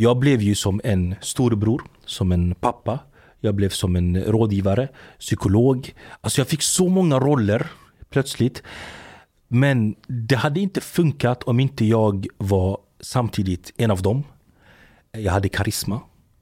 [0.00, 2.98] jag blev ju som en storebror, som en pappa.
[3.40, 4.88] Jag blev som en rådgivare,
[5.18, 5.94] psykolog.
[6.20, 7.66] Alltså jag fick så många roller
[8.10, 8.62] plötsligt.
[9.48, 14.24] Men det hade inte funkat om inte jag var samtidigt en av dem.
[15.12, 16.00] Jag hade karisma,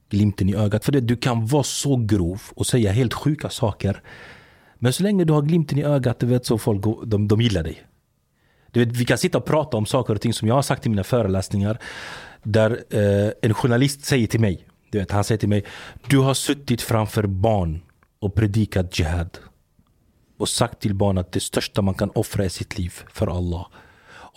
[0.09, 0.85] glimten i ögat.
[0.85, 4.01] För det, du kan vara så grov och säga helt sjuka saker.
[4.75, 7.63] Men så länge du har glimten i ögat, du vet så folk de, de gillar
[7.63, 7.83] dig.
[8.71, 10.85] Du vet, vi kan sitta och prata om saker och ting som jag har sagt
[10.85, 11.79] i mina föreläsningar.
[12.43, 15.65] Där eh, en journalist säger till mig, du vet, han säger till mig,
[16.07, 17.81] du har suttit framför barn
[18.19, 19.37] och predikat jihad.
[20.37, 23.67] Och sagt till barn att det största man kan offra är sitt liv för Allah.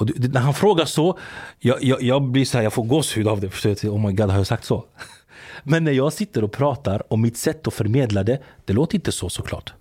[0.03, 1.19] Och det, när han frågar så,
[1.59, 3.51] jag, jag, jag blir så här, jag får gåshud av det.
[3.51, 3.89] Förstår du?
[3.89, 4.85] Oh my god, har jag sagt så?
[5.63, 9.13] Men när jag sitter och pratar om mitt sätt att förmedla det, det låter inte
[9.13, 9.73] så såklart.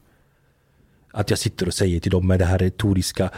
[1.12, 3.30] Att jag sitter och säger till dem med det här retoriska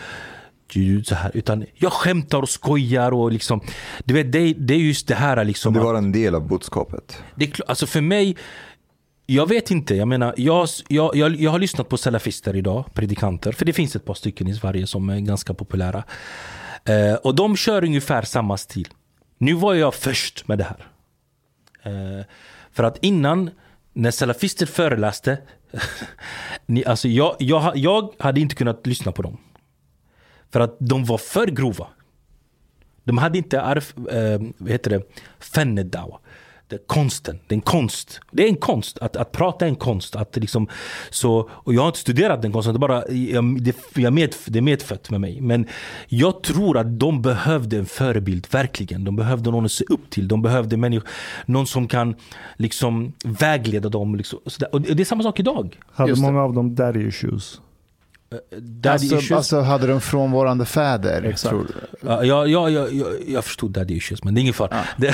[1.03, 3.61] så här, utan jag skämtar och skojar och liksom,
[4.05, 5.73] du vet, det, det är just det här liksom.
[5.73, 7.23] Det var en del av budskapet.
[7.35, 8.37] Det, alltså för mig,
[9.25, 13.51] jag vet inte, jag menar, jag, jag, jag, jag har lyssnat på salafister idag, predikanter,
[13.51, 16.03] för det finns ett par stycken i Sverige som är ganska populära.
[16.85, 18.87] Eh, och de kör ungefär samma stil.
[19.37, 20.87] Nu var jag först med det här.
[21.83, 22.25] Eh,
[22.71, 23.49] för att innan,
[23.93, 25.37] när salafister föreläste,
[26.65, 29.37] ni, alltså jag, jag, jag hade inte kunnat lyssna på dem.
[30.53, 31.87] För att de var för grova.
[33.03, 35.01] De hade inte arf, eh, vad heter det,
[35.39, 36.19] fennedawa.
[36.67, 38.19] Det konsten, det är en konst.
[38.31, 40.15] Det är en konst, att, att prata är en konst.
[40.15, 40.67] Att liksom,
[41.09, 44.35] så, och jag har inte studerat den konsten, det är, bara, jag, det, jag med,
[44.47, 45.41] det är medfött med mig.
[45.41, 45.67] Men
[46.07, 49.03] jag tror att de behövde en förebild, verkligen.
[49.03, 50.27] De behövde någon att se upp till.
[50.27, 51.09] De behövde människor,
[51.45, 52.15] någon som kan
[52.57, 54.15] liksom vägleda dem.
[54.15, 54.39] Liksom,
[54.71, 55.79] och det är samma sak idag.
[55.91, 57.61] Hade många av dem daddy issues?
[58.59, 59.31] Daddy alltså, issues.
[59.31, 61.23] alltså hade de frånvarande fäder?
[61.23, 61.49] Exakt.
[61.49, 61.67] Tror,
[62.01, 62.87] ja, ja, ja, ja,
[63.27, 64.85] jag förstod daddy issues, men det är ingen fara.
[64.97, 65.11] Ja.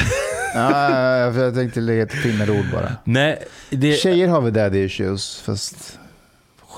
[0.54, 2.92] ja, jag tänkte lägga ett finare ord bara.
[3.04, 3.94] Nej, det...
[3.94, 6.00] Tjejer har väl daddy issues, fast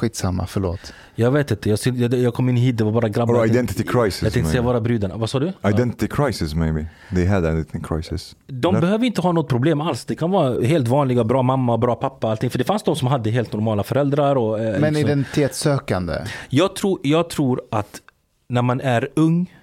[0.01, 0.94] skitsamma, förlåt.
[1.16, 3.34] Jag vet inte, jag, jag, jag kom in hit, det var bara grabbar.
[3.34, 4.23] Or identity crisis.
[4.23, 5.17] Jag tänkte säga bara brudarna.
[5.17, 5.53] Vad sa du?
[5.63, 6.85] Identity crisis maybe.
[7.16, 8.35] They had identity crisis.
[8.47, 8.81] De Eller?
[8.81, 10.06] behöver inte ha något problem alls.
[10.06, 12.50] Det kan vara helt vanliga, bra mamma, bra pappa, allting.
[12.50, 14.35] För det fanns de som hade helt normala föräldrar.
[14.35, 15.09] Och, eh, Men liksom.
[15.09, 16.13] identitetssökande?
[16.50, 18.01] Jag tror, jag tror att
[18.50, 19.53] när man är ung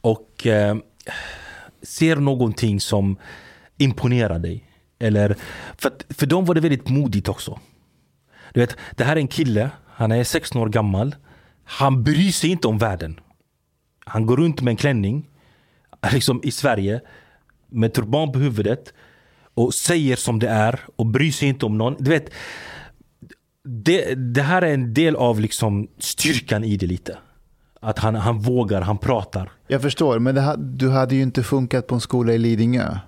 [0.00, 0.76] och eh,
[1.82, 3.16] ser någonting som
[3.78, 4.64] imponerar dig.
[4.98, 5.36] Eller,
[5.78, 7.58] för, för dem var det väldigt modigt också.
[8.52, 11.14] Du vet, det här är en kille han är 16 år gammal.
[11.64, 13.20] Han bryr sig inte om världen.
[14.04, 15.28] Han går runt med en klänning
[16.12, 17.00] liksom i Sverige
[17.68, 18.92] med turban på huvudet
[19.54, 21.96] och säger som det är och bryr sig inte om någon.
[21.98, 22.30] Du vet,
[23.64, 27.18] det, det här är en del av liksom styrkan i det lite.
[27.80, 29.50] Att han, han vågar, han pratar.
[29.66, 32.98] Jag förstår, men det, du hade ju inte funkat på en skola i Lidingö.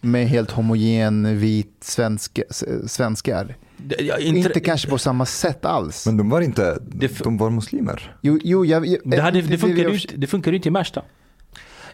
[0.00, 2.40] Med helt homogen vit svensk,
[2.86, 3.56] svenskar.
[3.98, 6.06] Ja, inte, inte kanske på samma sätt alls.
[6.06, 6.78] Men de var inte,
[7.24, 8.16] de var muslimer.
[8.20, 11.02] Jo, jo jag, jag, det, hade, det, funkar ju, det funkar ju inte i Märsta.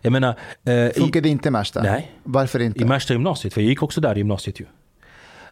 [0.01, 1.83] Jag menar, eh, funkar det inte i Märsta?
[1.83, 2.13] Nej.
[2.25, 2.81] Varför inte?
[2.81, 4.67] I Märsta gymnasiet, för jag gick också där i gymnasiet ju.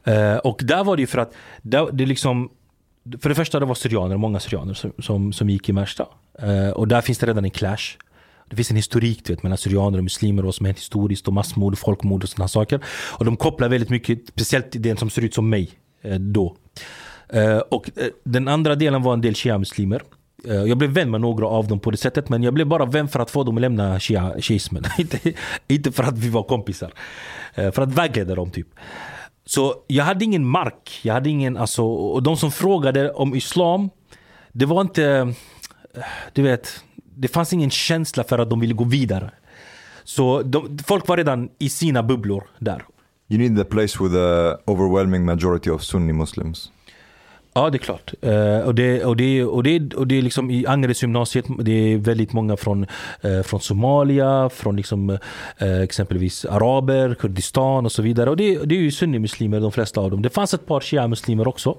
[0.05, 2.51] Eh, och där var det ju för att, där, det liksom,
[3.21, 6.07] för det första det var syrianer, många syrianer som, som, som gick i Märsta.
[6.39, 7.97] Eh, och där finns det redan en clash.
[8.51, 11.29] Det finns en historik du vet, mellan syrianer och muslimer och vad som hänt historiskt
[11.29, 12.81] och massmord, folkmord och sådana saker.
[13.19, 15.71] Och de kopplar väldigt mycket, speciellt den som ser ut som mig.
[16.03, 16.57] Eh, då.
[17.29, 20.03] Eh, och eh, den andra delen var en del shia-muslimer.
[20.45, 23.09] Jag blev vän med några av dem på det sättet men jag blev bara vän
[23.09, 24.01] för att få dem att lämna
[24.41, 24.85] shiismen.
[24.99, 25.33] inte,
[25.69, 26.93] inte för att vi var kompisar.
[27.55, 28.67] För att vägleda dem typ.
[29.47, 31.01] Så jag hade ingen mark.
[31.03, 33.91] Jag hade ingen, alltså, och de som frågade om islam,
[34.53, 35.35] det var inte,
[36.33, 36.85] du vet,
[37.15, 39.31] det fanns ingen känsla för att de ville gå vidare.
[40.05, 42.85] Så de, folk var redan i sina bubblor där.
[43.31, 46.71] You need a place with a overwhelming majority of Sunni Muslims.
[47.55, 48.15] Ja, det är klart.
[48.27, 51.73] Uh, och, det, och, det, och, det, och det är liksom i Angereds gymnasiet, det
[51.93, 52.87] är väldigt många från,
[53.25, 58.31] uh, från Somalia, från liksom, uh, exempelvis araber, Kurdistan och så vidare.
[58.31, 60.23] Och det, det är ju sunnimuslimer de flesta av dem.
[60.23, 61.79] Det fanns ett par shia-muslimer också.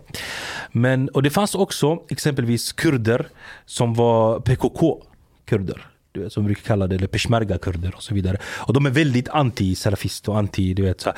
[0.71, 3.27] Men, och det fanns också exempelvis kurder
[3.65, 5.85] som var PKK-kurder
[6.29, 8.37] som brukar kalla det, eller peshmerga-kurder och så vidare.
[8.57, 11.01] Och de är väldigt anti-salafist och anti, du vet.
[11.01, 11.13] Så,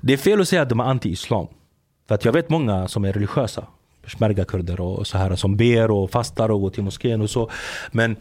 [0.00, 1.46] det är fel att säga att de är anti-islam.
[2.08, 3.66] För att jag vet många som är religiösa.
[4.04, 7.50] Peshmerga-kurder och så här som ber och fastar och går till moskén och så.
[7.92, 8.16] Men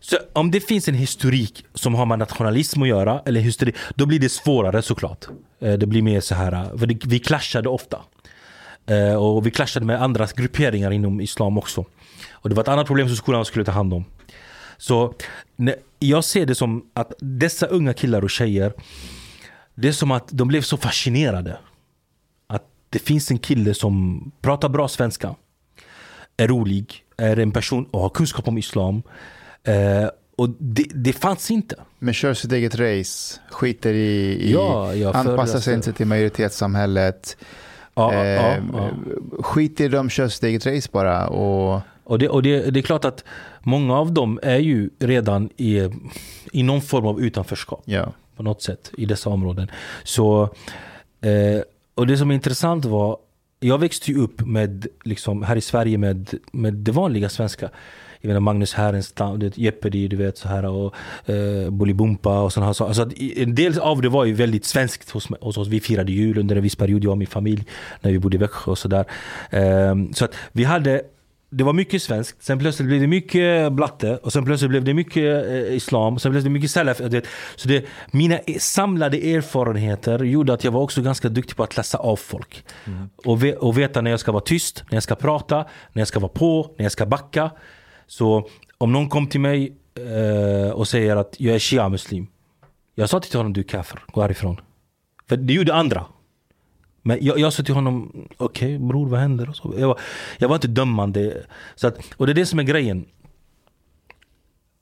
[0.00, 4.06] så om det finns en historik som har med nationalism att göra, eller historik, då
[4.06, 5.26] blir det svårare såklart.
[5.60, 7.98] Eh, det blir mer så här, för vi clashade ofta.
[8.86, 11.84] Eh, och vi clashade med andra grupperingar inom islam också.
[12.32, 14.04] Och det var ett annat problem som skolan skulle ta hand om.
[14.78, 15.14] Så
[15.98, 18.72] jag ser det som att dessa unga killar och tjejer
[19.76, 21.58] det är som att de blev så fascinerade.
[22.46, 25.34] Att det finns en kille som pratar bra svenska,
[26.36, 29.02] är rolig, är en person och har kunskap om islam.
[29.64, 31.76] Eh, och det, det fanns inte.
[31.98, 37.36] Men kör sitt eget race, skiter i, i Ja, ja, anpassar sig inte till majoritetssamhället.
[37.94, 38.90] Ja, eh, ja, ja.
[39.42, 41.28] Skiter i dem, kör sitt eget race bara.
[41.28, 43.24] Och, Och, det, och det, det är klart att
[43.62, 45.88] många av dem är ju redan i,
[46.52, 47.82] i någon form av utanförskap.
[47.84, 48.12] ja.
[48.36, 49.70] på något sätt i dessa områden.
[50.04, 50.42] Så,
[51.20, 51.62] eh,
[51.94, 53.16] och det som är intressant var,
[53.60, 57.70] jag växte ju upp med, liksom, här i Sverige med, med det vanliga svenska.
[58.20, 60.94] Jag menar Magnus Härenstam, Jeopardy, du vet så här och
[61.30, 63.02] eh, Bolibompa och sådana här saker.
[63.02, 65.68] Att i- en del av det var ju väldigt svenskt hos, hos oss.
[65.68, 67.64] Vi firade jul under en viss period, jag och min familj,
[68.00, 69.04] när vi bodde i Växjö och sådär.
[69.50, 71.02] Eh, så att vi hade
[71.56, 74.94] det var mycket svenskt, sen plötsligt blev det mycket blatte och sen plötsligt blev det
[74.94, 76.98] mycket eh, islam, sen blev det mycket salaf.
[76.98, 77.26] du vet.
[77.56, 81.76] Så det, mina e- samlade erfarenheter gjorde att jag var också ganska duktig på att
[81.76, 82.64] läsa av folk.
[83.16, 85.56] Och, ve, och veta när jag ska vara tyst, när jag ska prata,
[85.92, 87.50] när jag ska vara på, när jag ska backa.
[88.06, 88.48] Så
[88.78, 92.26] om någon kom till mig eh, och säger att jag är shia-muslim.
[92.94, 94.60] Jag sa till honom du är kafir, gå härifrån.
[95.28, 96.04] För det gjorde andra.
[97.06, 99.48] Men jag, jag sa till honom, okej bror vad händer?
[99.48, 99.74] Och så.
[99.78, 100.00] Jag, var,
[100.38, 101.42] jag var inte dömande.
[101.74, 103.06] Så att, och det är det som är grejen.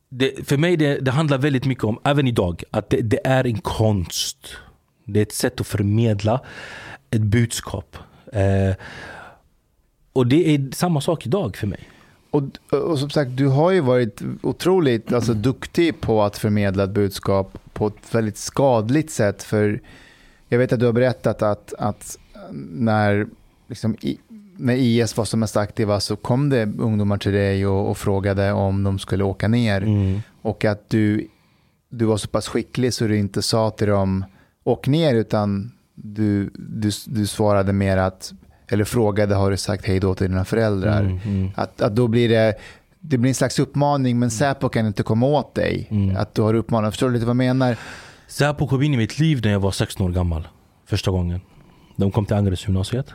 [0.09, 3.47] Det, för mig det, det handlar väldigt mycket om, även idag, att det, det är
[3.47, 4.56] en konst.
[5.05, 6.41] Det är ett sätt att förmedla
[7.11, 7.97] ett budskap.
[8.32, 8.75] Eh,
[10.12, 11.88] och det är samma sak idag för mig.
[12.31, 16.91] Och, och som sagt, du har ju varit otroligt alltså, duktig på att förmedla ett
[16.91, 19.43] budskap på ett väldigt skadligt sätt.
[19.43, 19.81] För
[20.49, 22.19] jag vet att du har berättat att, att
[22.70, 23.26] när,
[23.69, 24.19] liksom, i,
[24.56, 28.52] när IS var som mest aktiva så kom det ungdomar till dig och, och frågade
[28.52, 29.82] om de skulle åka ner.
[29.82, 30.23] Mm.
[30.43, 31.29] Och att du,
[31.88, 34.25] du var så pass skicklig så du inte sa till dem
[34.64, 38.32] åk ner utan du, du, du svarade mer att,
[38.69, 41.00] eller frågade har du sagt hej då till dina föräldrar.
[41.00, 41.50] Mm, mm.
[41.55, 42.55] Att, att då blir det,
[43.00, 45.88] det blir en slags uppmaning men Säpo kan inte komma åt dig.
[45.91, 46.17] Mm.
[46.17, 47.79] Att du har uppmanat, förstår du lite vad jag menar?
[48.35, 50.49] Säpo kom in i mitt liv när jag var 16 år gammal.
[50.87, 51.41] Första gången.
[51.97, 53.15] De kom till Angeredsgymnasiet.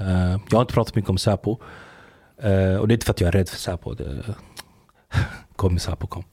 [0.00, 1.58] Uh, eh, jag har inte pratat mycket om Säpo.
[2.42, 3.94] Eh, och det är inte för att jag är rädd för Säpo.
[3.94, 4.24] Det...
[5.56, 6.24] kom Säpo, kom.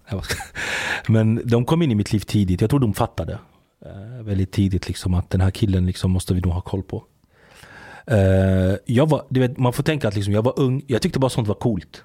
[1.08, 2.62] Men de kom in i mitt liv tidigt.
[2.62, 3.40] Jag tror de fattade
[3.86, 7.04] eh, väldigt tidigt liksom, att den här killen liksom, måste vi nog ha koll på.
[8.86, 10.82] Jag var, du vet, man får tänka att liksom, jag var ung.
[10.88, 12.04] Jag tyckte bara sånt var coolt.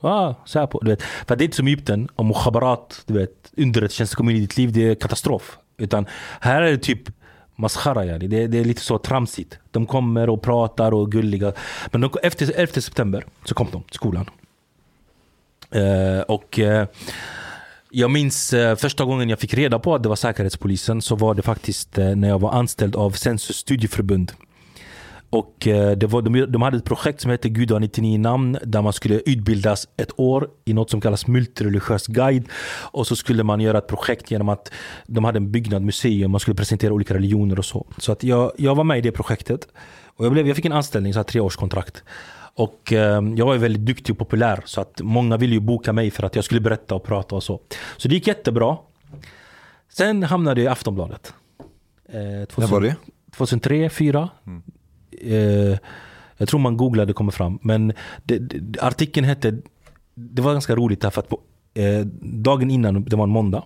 [0.00, 1.02] Ah, Säpo, du vet.
[1.02, 4.94] För det är inte som Egypten, och mukhabarat, du vet, i ditt liv, det är
[4.94, 5.58] katastrof.
[5.78, 6.06] Utan
[6.40, 7.10] här är det typ
[7.56, 8.26] maskhara yani.
[8.26, 9.58] det, det är lite så tramsigt.
[9.70, 11.52] De kommer och pratar och är gulliga.
[11.92, 14.30] Men de, efter 11 september så kom de till skolan.
[15.76, 16.84] Uh, och uh,
[17.90, 21.34] jag minns uh, första gången jag fick reda på att det var Säkerhetspolisen så var
[21.34, 24.32] det faktiskt när jag var anställd av Sensus studieförbund.
[25.36, 28.58] Och eh, det var, de, de hade ett projekt som hette Gud har 99 namn
[28.62, 32.48] där man skulle utbildas ett år i något som kallas multireligiös guide.
[32.92, 34.72] Och så skulle man göra ett projekt genom att
[35.06, 37.86] de hade en byggnad, museum, man skulle presentera olika religioner och så.
[37.98, 39.68] Så att jag, jag var med i det projektet.
[40.06, 42.02] Och jag, blev, jag fick en anställning, så här treårskontrakt.
[42.54, 46.10] Och eh, jag var väldigt duktig och populär så att många ville ju boka mig
[46.10, 47.60] för att jag skulle berätta och prata och så.
[47.96, 48.76] Så det gick jättebra.
[49.92, 51.34] Sen hamnade jag i Aftonbladet.
[52.08, 52.14] Eh,
[52.56, 52.96] När var det?
[53.36, 54.28] 2003, 2004.
[55.20, 55.78] Eh,
[56.36, 57.58] jag tror man googlade kommer fram.
[57.62, 57.92] Men
[58.24, 59.58] det, det, artikeln hette,
[60.14, 61.40] det var ganska roligt därför att på,
[61.74, 63.64] eh, dagen innan, det var en måndag.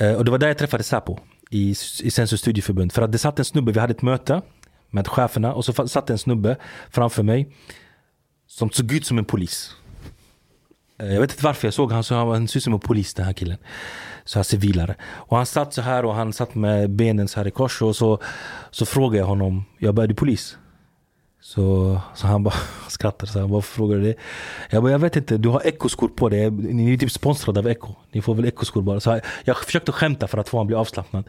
[0.00, 1.18] Eh, och det var där jag träffade Säpo
[1.50, 1.70] i,
[2.02, 2.92] i Sensus studieförbund.
[2.92, 4.42] För att det satt en snubbe, vi hade ett möte
[4.90, 6.56] med cheferna och så satt en snubbe
[6.90, 7.52] framför mig
[8.46, 9.74] som såg ut som en polis.
[10.98, 12.80] Eh, jag vet inte varför jag såg han så han, han såg ut som en
[12.80, 13.58] polis den här killen.
[14.28, 14.94] Så här civilare.
[15.02, 17.96] Och han satt så här och han satt med benen så här i kors och
[17.96, 18.18] så,
[18.70, 20.58] så frågade jag honom, jag bara är du polis?
[21.40, 22.54] Så, så han bara
[22.88, 24.14] skrattade så här, varför frågar du det?
[24.70, 27.68] Jag bara, jag vet inte, du har ekoskor på dig, ni är typ sponsrade av
[27.68, 27.94] Eko.
[28.12, 29.00] Ni får väl ekoskor bara.
[29.00, 31.24] Så jag, jag försökte skämta för att få honom att bli avslappnad.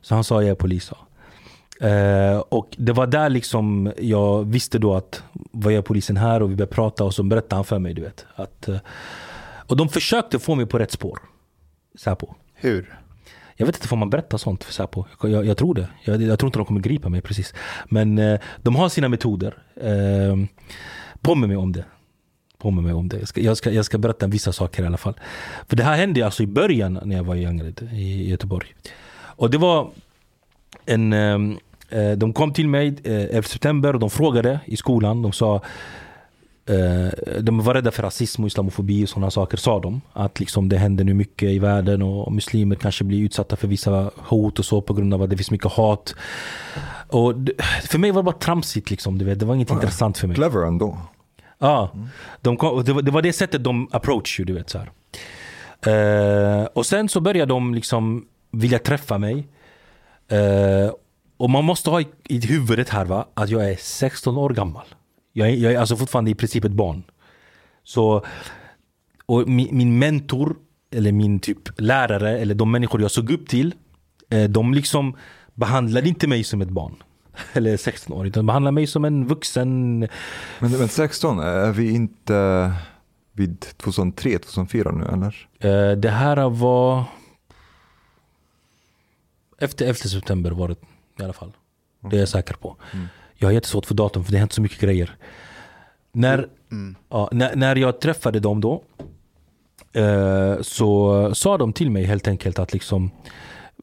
[0.00, 0.92] Så han sa, jag är polis.
[1.80, 1.88] Ja.
[1.88, 6.50] Eh, och det var där liksom jag visste då att vad gör polisen här och
[6.50, 8.26] vi började prata och så berättade han för mig du vet.
[8.34, 8.78] Att, uh,
[9.66, 11.29] och de försökte få mig på rätt spår.
[11.94, 12.34] Säpo.
[12.54, 12.98] Hur?
[13.56, 15.04] Jag vet inte, får man berätta sånt för Säpo?
[15.22, 15.88] Jag, jag, jag tror det.
[16.04, 17.54] Jag, jag tror inte de kommer gripa mig precis.
[17.88, 19.58] Men eh, de har sina metoder.
[19.76, 20.36] Eh,
[21.20, 21.84] påminn mig om det.
[22.58, 23.18] Påminn mig om det.
[23.18, 25.14] Jag ska, jag, ska, jag ska berätta vissa saker i alla fall.
[25.68, 28.74] För det här hände alltså i början när jag var i Angered i Göteborg.
[29.12, 29.90] Och det var
[30.84, 31.12] en...
[31.90, 35.22] Eh, de kom till mig eh, 11 september och de frågade i skolan.
[35.22, 35.60] De sa eh,
[37.40, 40.00] de var rädda för rasism och islamofobi och sådana saker sa de.
[40.12, 44.10] Att liksom det händer nu mycket i världen och muslimer kanske blir utsatta för vissa
[44.16, 46.14] hot och så på grund av att det finns mycket hat.
[47.08, 47.34] Och
[47.82, 49.38] för mig var det bara tramsigt liksom, du vet.
[49.38, 50.36] Det var inget intressant för mig.
[50.36, 50.98] Clever ändå.
[51.58, 51.90] Ja,
[52.40, 54.78] de kom, det, var, det var det sättet de approach du vet så.
[55.90, 59.48] Eh, och sen så började de liksom vilja träffa mig.
[60.28, 60.92] Eh,
[61.36, 64.86] och man måste ha i, i huvudet här va, att jag är 16 år gammal.
[65.32, 67.02] Jag är, jag är alltså fortfarande i princip ett barn.
[67.84, 68.24] Så,
[69.26, 70.56] och min, min mentor,
[70.90, 73.74] eller min typ lärare, eller de människor jag såg upp till,
[74.30, 75.16] eh, de liksom
[75.54, 76.94] behandlade inte mig som ett barn.
[77.52, 79.98] Eller 16 år, utan behandlade mig som en vuxen
[80.58, 82.72] Men, men 16, är vi inte
[83.32, 85.48] vid 2003, 2004 nu eller?
[85.58, 87.04] Eh, Det här var
[89.58, 90.76] efter 11 september var det
[91.20, 91.52] i alla fall.
[92.00, 92.76] Det är jag säker på.
[93.40, 95.16] Jag har jättesvårt för datum för det har hänt så mycket grejer.
[96.12, 96.48] När,
[97.08, 98.82] ja, när, när jag träffade dem då
[99.92, 103.10] eh, så sa de till mig helt enkelt att liksom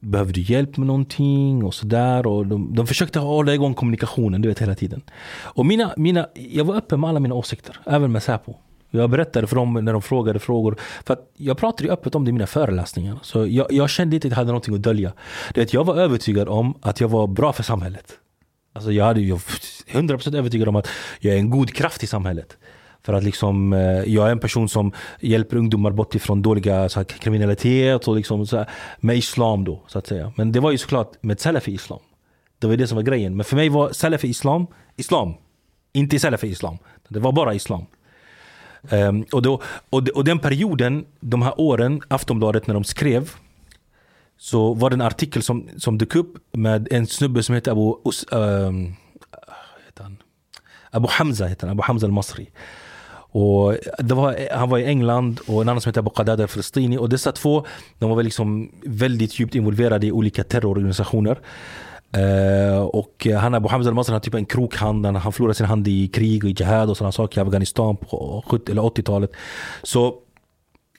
[0.00, 2.26] Behöver du hjälp med någonting och sådär.
[2.26, 5.02] Och de, de försökte hålla igång kommunikationen du vet hela tiden.
[5.42, 8.54] Och mina, mina, jag var öppen med alla mina åsikter, även med Säpo.
[8.90, 10.76] Jag berättade för dem när de frågade frågor.
[11.06, 13.18] För att jag pratade öppet om det i mina föreläsningar.
[13.22, 15.12] Så jag, jag kände inte att jag hade någonting att dölja.
[15.54, 18.18] Du vet, jag var övertygad om att jag var bra för samhället.
[18.78, 20.88] Alltså jag hade ju 100% övertygad om att
[21.20, 22.56] jag är en god kraft i samhället.
[23.02, 27.00] För att liksom, eh, jag är en person som hjälper ungdomar bort ifrån dåliga så
[27.00, 28.68] här, kriminalitet och liksom så här,
[29.00, 30.32] med islam då så att säga.
[30.36, 31.98] Men det var ju såklart med salafi islam.
[32.58, 33.36] Det var det som var grejen.
[33.36, 34.66] Men för mig var salafi islam,
[34.96, 35.34] islam.
[35.92, 36.78] Inte salafi islam.
[37.08, 37.86] Det var bara islam.
[38.90, 43.30] Um, och, då, och, och den perioden, de här åren, Aftonbladet när de skrev
[44.38, 47.94] så var det en artikel som, som dök upp med en snubbe som heter Abu,
[48.04, 48.72] Us, äh,
[49.86, 50.16] heter han?
[50.90, 52.50] Abu Hamza, heter han, Abu Hamza al-Masri.
[53.30, 56.98] Och det var, han var i England och en annan som heter Abu Qadada al-Frestini.
[56.98, 57.66] Och dessa två
[57.98, 61.38] de var liksom väldigt djupt involverade i olika terrororganisationer.
[62.16, 65.06] Uh, och han Abu Hamza al-Masri har typ en krokhand.
[65.06, 67.96] Han, han förlorade sin hand i krig och i jihad och sådana saker i Afghanistan
[67.96, 69.30] på 70 eller 80-talet.
[69.82, 70.14] Så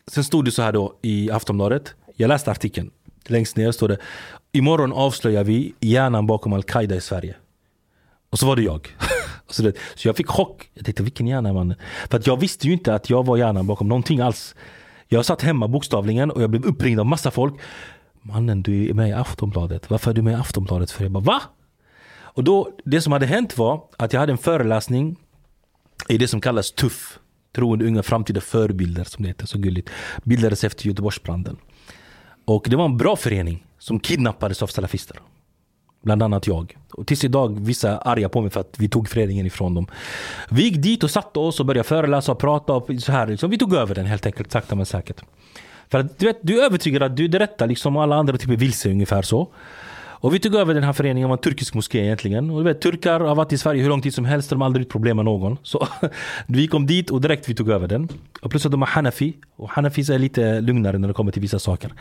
[0.10, 1.94] Sen stod det så här då i Aftonbladet.
[2.16, 2.92] Jag läste artikeln.
[3.28, 3.98] Längst ner står det
[4.52, 7.36] Imorgon avslöjar vi hjärnan bakom Al-Qaida i Sverige.
[8.30, 8.96] Och så var det jag.
[9.50, 10.72] så, det, så jag fick chock.
[10.74, 11.76] Jag tänkte vilken hjärna man.
[12.10, 14.56] För att jag visste ju inte att jag var hjärnan bakom någonting alls.
[15.08, 17.54] Jag satt hemma bokstavligen och jag blev uppringd av massa folk.
[18.22, 19.90] Mannen du är med i Aftonbladet.
[19.90, 20.92] Varför är du med i Aftonbladet?
[20.92, 21.42] För jag bara va?
[22.20, 25.16] Och då, det som hade hänt var att jag hade en föreläsning
[26.10, 27.20] i det som kallas TUFF.
[27.56, 29.90] Troende unga framtida förebilder som det heter, så gulligt.
[30.24, 31.58] Bildades efter Göteborgsbranden.
[32.50, 35.18] Och det var en bra förening som kidnappades av salafister.
[36.02, 36.78] Bland annat jag.
[36.94, 39.88] Och tills idag vissa är arga på mig för att vi tog föreningen ifrån dem.
[40.50, 42.74] Vi gick dit och satte oss och började föreläsa och prata.
[42.74, 43.50] Och så här, liksom.
[43.50, 45.22] Vi tog över den helt enkelt, sakta men säkert.
[45.90, 48.38] För att du, vet, du är övertygad att du är det rätta, liksom alla andra
[48.38, 49.48] typ är vilse ungefär så.
[50.22, 52.50] Och vi tog över den här föreningen, det var en turkisk moské egentligen.
[52.50, 54.66] Och du vet, turkar har varit i Sverige hur lång tid som helst, de har
[54.66, 55.58] aldrig problem med någon.
[55.64, 55.88] Så
[56.48, 58.10] vi kom dit och direkt vi tog över den.
[58.42, 61.42] Och plus att de är hanafi, och hanafis är lite lugnare när det kommer till
[61.42, 61.94] vissa saker.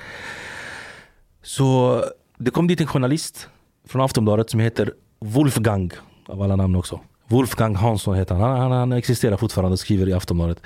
[1.42, 2.02] Så
[2.38, 3.48] det kom dit en journalist
[3.88, 5.90] från Aftonbladet som heter Wolfgang,
[6.26, 7.00] av alla namn också.
[7.28, 8.50] Wolfgang Hansson heter han.
[8.50, 10.62] Han, han, han existerar fortfarande och skriver i Aftonbladet.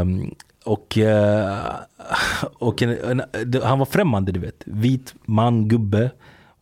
[0.00, 0.34] Um,
[0.64, 1.58] och eh,
[2.54, 4.62] och en, en, han var främmande du vet.
[4.66, 6.10] Vit man, gubbe.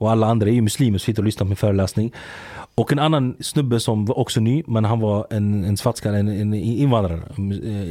[0.03, 2.13] Och alla andra är ju muslimer som sitter och lyssnar på min föreläsning.
[2.75, 6.29] Och en annan snubbe som var också ny, men han var en, en svartskalle, en,
[6.29, 7.23] en invandrare.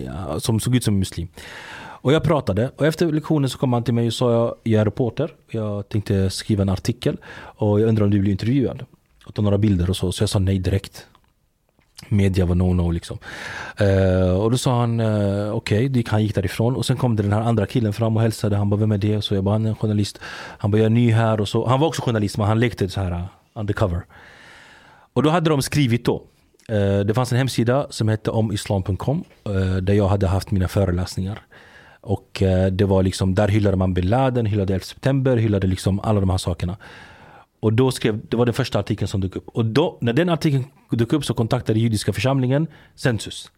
[0.06, 1.27] Eh, som såg ut som en muslim.
[1.74, 4.82] Och jag pratade och efter lektionen så kom han till mig och sa jag, jag
[4.82, 5.32] är reporter.
[5.51, 8.86] Jag tänkte skriva en artikel och jag undrar om du blir intervjuad.
[9.25, 10.12] Och ta några bilder och så.
[10.12, 11.08] Så jag sa nej direkt.
[12.08, 13.17] Media var no-no liksom.
[13.77, 16.03] Eh, och då sa han uh, okej, okay.
[16.08, 16.75] han gick därifrån.
[16.75, 18.55] Och sen kom det den här andra killen fram och hälsade.
[18.55, 19.22] Han bara, vem är det?
[19.22, 20.20] Så jag bara, han är en journalist.
[20.58, 21.41] Han bara, jag är ny här.
[21.41, 21.67] Och så.
[21.67, 24.01] Han var också journalist men han lekte så här uh, undercover.
[25.13, 26.24] Och då hade de skrivit då.
[26.70, 29.24] eh, det fanns en hemsida som hette omislam.com.
[29.46, 31.41] eh, där jag hade haft mina föreläsningar.
[32.01, 36.00] Och eh, det var liksom, där hyllade man bin Laden, hyllade 11 september, hyllade liksom
[36.00, 36.77] alla de här sakerna.
[37.62, 39.48] Och då skrev, det var den första artikeln som dök upp.
[39.48, 43.51] Och då, när den artikeln dök upp så kontaktade judiska församlingen Census.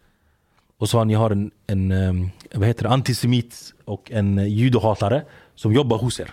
[0.78, 5.24] Och sa ni har en, en ehm, vad heter det, antisemit och en eh, judohatare
[5.56, 6.32] som jobbar hos er.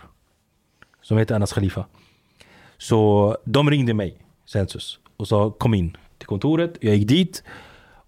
[1.02, 1.84] Som heter Anas Khalifa.
[2.78, 6.78] Så de ringde mig, Census, och sa kom in till kontoret.
[6.80, 7.42] Jag gick dit.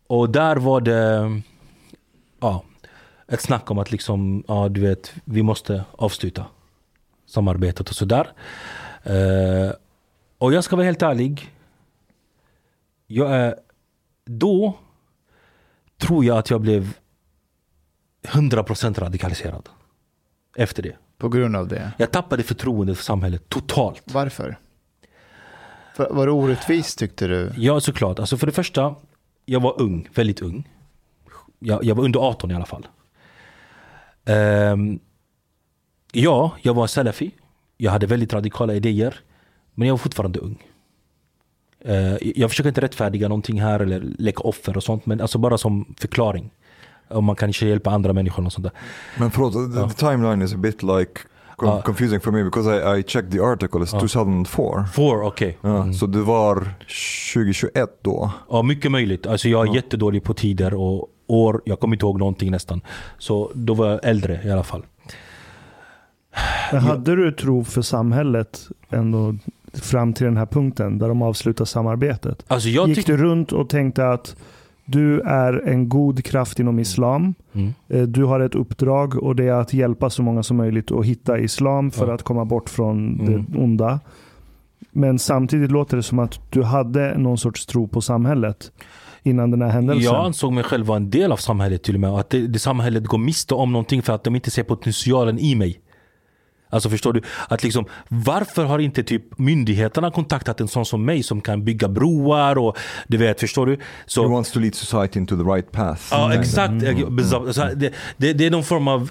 [0.07, 1.43] Och där var det
[2.41, 2.65] ja,
[3.29, 6.47] ett snack om att liksom, ja du vet, vi måste avsluta
[7.27, 8.33] samarbetet och sådär.
[9.03, 9.73] Eh,
[10.39, 11.55] och jag ska vara helt ärlig.
[13.07, 13.55] Jag är
[14.25, 14.79] då
[15.99, 16.97] tror jag att jag blev
[18.23, 19.69] 100% radikaliserad.
[20.57, 20.97] Efter det.
[21.19, 21.93] På grund av det.
[21.99, 24.03] Jag tappade förtroendet för samhället totalt.
[24.05, 24.59] Varför?
[25.95, 27.53] För, var det orättvist tyckte du?
[27.57, 28.19] Ja, såklart.
[28.19, 28.95] Alltså för det första,
[29.45, 30.69] jag var ung, väldigt ung.
[31.59, 32.87] Jag, jag var under 18 i alla fall.
[34.25, 34.99] Ehm,
[36.13, 37.31] ja, jag var salafi.
[37.77, 39.21] Jag hade väldigt radikala idéer.
[39.75, 40.63] Men jag var fortfarande ung.
[41.85, 45.07] Eh, jag försöker inte rättfärdiga någonting här eller leka offer och sånt.
[45.07, 46.51] Men alltså bara som förklaring.
[47.09, 48.73] Om man kanske hjälpa andra människor och sånt där.
[49.19, 51.13] Men förlåt, the, the timeline is a bit like
[51.57, 51.83] co- Ja.
[51.83, 54.01] confusing for me because I, I checked the article, it's Ja.
[54.01, 54.87] 2004.
[54.93, 55.59] Four, okej.
[55.61, 56.75] Ja, Så du var
[57.35, 58.31] 2021 då?
[58.51, 59.27] Ja, mycket möjligt.
[59.27, 59.75] Alltså jag är Ja.
[59.75, 61.63] jättedålig på tider och år.
[61.65, 62.81] Jag kommer inte ihåg någonting nästan.
[63.19, 64.83] Så då var jag äldre i alla fall.
[66.73, 69.35] Men hade du tro för samhället ändå
[69.75, 72.45] fram till den här punkten där de avslutar samarbetet?
[72.49, 74.37] Alltså Gick du runt och tänkte att
[74.85, 77.35] du är en god kraft inom islam.
[77.53, 77.75] Mm.
[77.89, 81.05] Eh, Du har ett uppdrag och det är att hjälpa så många som möjligt att
[81.05, 82.15] hitta islam för Ja.
[82.15, 83.27] att komma bort från Mm.
[83.53, 84.01] det onda.
[84.91, 88.73] Men samtidigt låter det som att du hade någon sorts tro på samhället
[89.23, 90.03] innan den här händelsen.
[90.05, 92.11] Jag ansåg mig själv vara en del av samhället till och med.
[92.11, 95.55] Att det, det samhället går miste om någonting för att de inte ser potentialen i
[95.55, 95.81] mig.
[96.73, 97.23] Alltså förstår du?
[97.49, 101.89] Att liksom, varför har inte typ myndigheterna kontaktat en sån som mig som kan bygga
[101.89, 103.79] broar och du vet, förstår du?
[104.07, 106.03] Så, He wants to lead society into the right path.
[106.11, 106.83] Ja, exakt.
[106.83, 107.25] Mm.
[107.53, 109.11] Så här, Det, det, det är någon form av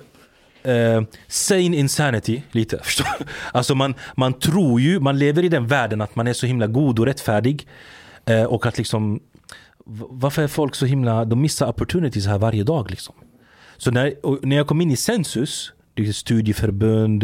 [0.63, 2.77] eh, sane insanity, lite.
[2.83, 3.07] Förstår?
[3.51, 6.67] Alltså man, man tror ju, man lever i den världen att man är så himla
[6.67, 7.67] god och rättfärdig.
[8.25, 9.19] Eh, och att liksom,
[10.09, 13.15] varför är folk så himla, de missar opportunities här varje dag liksom.
[13.77, 14.13] Så när,
[14.45, 15.73] när jag kom in i Sensus,
[16.13, 17.23] studieförbund,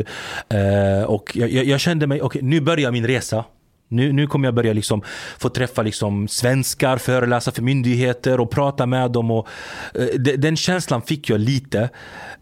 [0.50, 3.46] eh, och jag, jag, jag kände mig, okej nu börjar min resa.
[3.90, 5.02] Nu, nu kommer jag börja liksom
[5.40, 9.32] få träffa liksom svenskar, föreläsa för myndigheter och prata med dem.
[9.32, 9.48] Och,
[9.96, 11.90] eh, de- den känslan fick jag lite.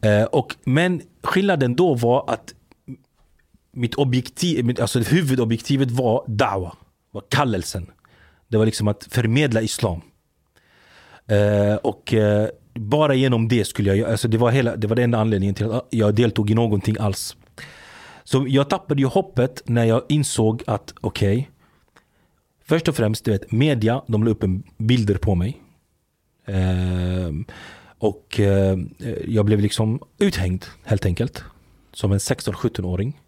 [0.01, 2.53] Eh, och, men skillnaden då var att
[3.71, 6.75] mitt objektiv, alltså huvudobjektivet var dawa,
[7.11, 7.91] var kallelsen.
[8.47, 10.01] Det var liksom att förmedla islam.
[11.27, 12.47] Eh, och eh,
[12.79, 15.71] bara genom det skulle jag, alltså det var, hela, det var den enda anledningen till
[15.71, 17.35] att jag deltog i någonting alls.
[18.23, 21.49] Så jag tappade ju hoppet när jag insåg att okej,
[22.63, 25.61] först och främst, du vet, media, de la upp en bilder på mig.
[26.45, 27.31] Eh,
[27.97, 28.77] och eh,
[29.27, 31.43] jag blev liksom uthängd helt enkelt.
[31.93, 33.21] Som en 16-17-åring.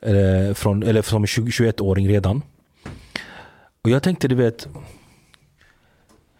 [0.00, 2.42] Eh, från, eller som en 21-åring redan.
[3.82, 4.68] Och jag tänkte, du vet,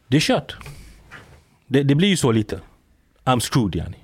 [0.09, 0.57] det är kört.
[1.73, 2.61] Det, det blir ju så lite.
[3.25, 3.97] I'm screwed yani.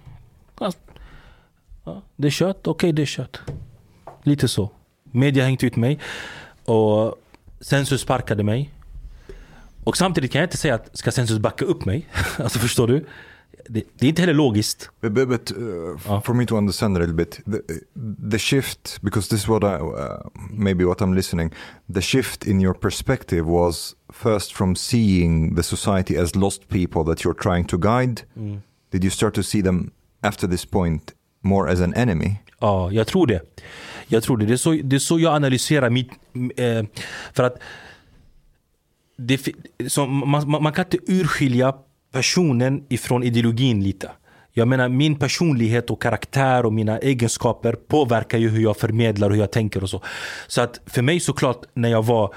[1.85, 3.41] Ja, det är kört, okej det är kört.
[4.23, 4.71] Lite så.
[5.03, 5.99] Media hängde hängt ut mig.
[6.65, 7.15] Och
[7.61, 8.71] Sensus sparkade mig.
[9.85, 12.07] Och samtidigt kan jag inte säga att ska Sensus backa upp mig?
[12.39, 13.07] alltså förstår du?
[13.69, 14.91] Det, det är inte heller logiskt.
[15.01, 16.21] But, but, uh, Ja.
[16.21, 17.61] for me to understand a little bit, the,
[18.31, 21.53] the shift, because this is what I, uh, maybe what I'm listening,
[21.95, 27.25] the shift in your perspective was first from seeing the society as lost people that
[27.25, 28.23] you're trying to guide.
[28.91, 29.91] Did you start to see them
[30.23, 32.35] after this point more as an enemy?
[32.61, 33.41] Ja, jag tror det.
[34.09, 34.47] Jag tror det.
[34.47, 36.11] Det är så, det är så jag analyserar mitt...
[36.57, 36.85] Eh,
[37.33, 37.59] för att
[39.17, 39.49] det,
[39.89, 41.75] så man, man, man kan inte urskilja
[42.13, 44.11] personen ifrån ideologin lite.
[44.53, 49.35] Jag menar min personlighet och karaktär och mina egenskaper påverkar ju hur jag förmedlar och
[49.35, 50.03] hur jag tänker och så.
[50.47, 52.35] Så att för mig såklart när jag var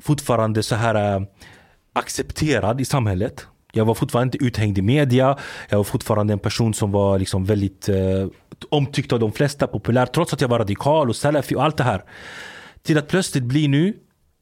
[0.00, 1.22] fortfarande så här äh,
[1.92, 3.46] accepterad i samhället.
[3.72, 5.38] Jag var fortfarande inte uthängd i media.
[5.68, 7.96] Jag var fortfarande en person som var liksom väldigt äh,
[8.68, 10.06] omtyckt av de flesta, populär.
[10.06, 12.04] Trots att jag var radikal och salafi och allt det här.
[12.82, 13.96] Till att plötsligt bli nu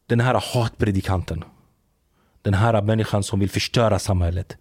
[0.06, 1.44] den här hatpredikanten.
[2.42, 4.56] Den här människan som vill förstöra samhället.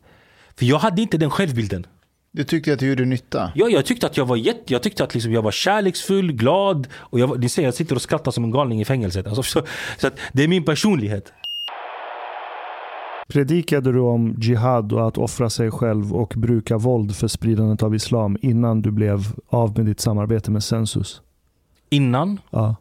[0.58, 1.86] För jag hade inte den självbilden.
[2.32, 3.52] Du tyckte att du gjorde nytta?
[3.56, 6.88] Ja, jag tyckte att jag var jätte, jag tyckte att liksom jag var kärleksfull, glad
[6.94, 9.28] och jag, ni ser jag sitter och skrattar som en galning i fängelset.
[9.28, 9.62] Alltså, så,
[9.98, 11.34] så att det är min personlighet.
[13.28, 17.96] Predikade du om jihad och att offra sig själv och bruka våld för spridandet av
[17.96, 21.22] islam innan du blev av med ditt samarbete med Sensus?
[21.90, 22.76] Innan, Ja.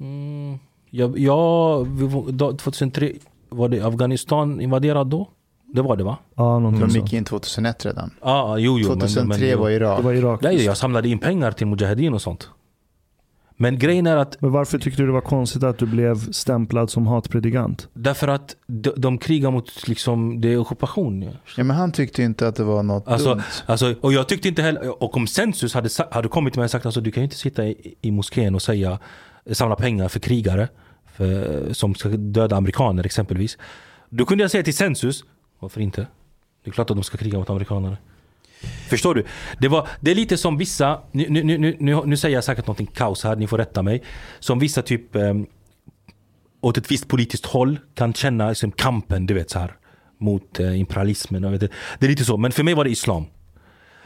[0.00, 0.58] mm,
[0.94, 3.12] jag, jag, vi var- då- 2003,
[3.48, 5.28] var det Afghanistan invaderat då?
[5.74, 6.18] Det var det va?
[6.34, 8.10] Ja, någonting De gick in 2001 redan.
[8.22, 8.88] Ja, jo, jo.
[8.88, 9.98] men- 2003 men, var Irak.
[9.98, 10.40] Det var Irak.
[10.42, 12.48] Nej, jag samlade in pengar till Mujahedin och sånt.
[13.56, 16.90] Men grejen är att Men varför tyckte du det var konstigt att du blev stämplad
[16.90, 17.88] som hatpredikant?
[17.94, 21.22] därför att de, de krigar mot liksom, det är ockupation.
[21.22, 21.30] Ja.
[21.56, 23.42] Ja, men han tyckte inte att det var något Alltså, dumt.
[23.66, 26.70] alltså, och jag tyckte inte heller, och om Sensus hade, hade kommit till mig och
[26.70, 28.98] sagt alltså, du kan ju inte sitta i, i moskén och säga
[29.52, 30.68] samla pengar för krigare
[31.12, 33.58] för, som ska döda amerikaner exempelvis.
[34.08, 35.24] Då kunde jag säga till Sensus,
[35.62, 36.06] Varför inte?
[36.64, 37.96] Det är klart att de ska kriga mot amerikanerna.
[38.88, 39.24] Förstår du?
[39.58, 42.66] Det, var, det är lite som vissa, nu, nu, nu, nu, nu säger jag säkert
[42.66, 44.02] någonting kaos här, ni får rätta mig.
[44.38, 45.34] Som vissa typ eh,
[46.60, 49.76] åt ett visst politiskt håll kan känna liksom, kampen, du vet så här
[50.18, 51.52] mot eh, imperialismen.
[51.52, 51.60] Vet,
[51.98, 53.24] det är lite så, men för mig var det islam.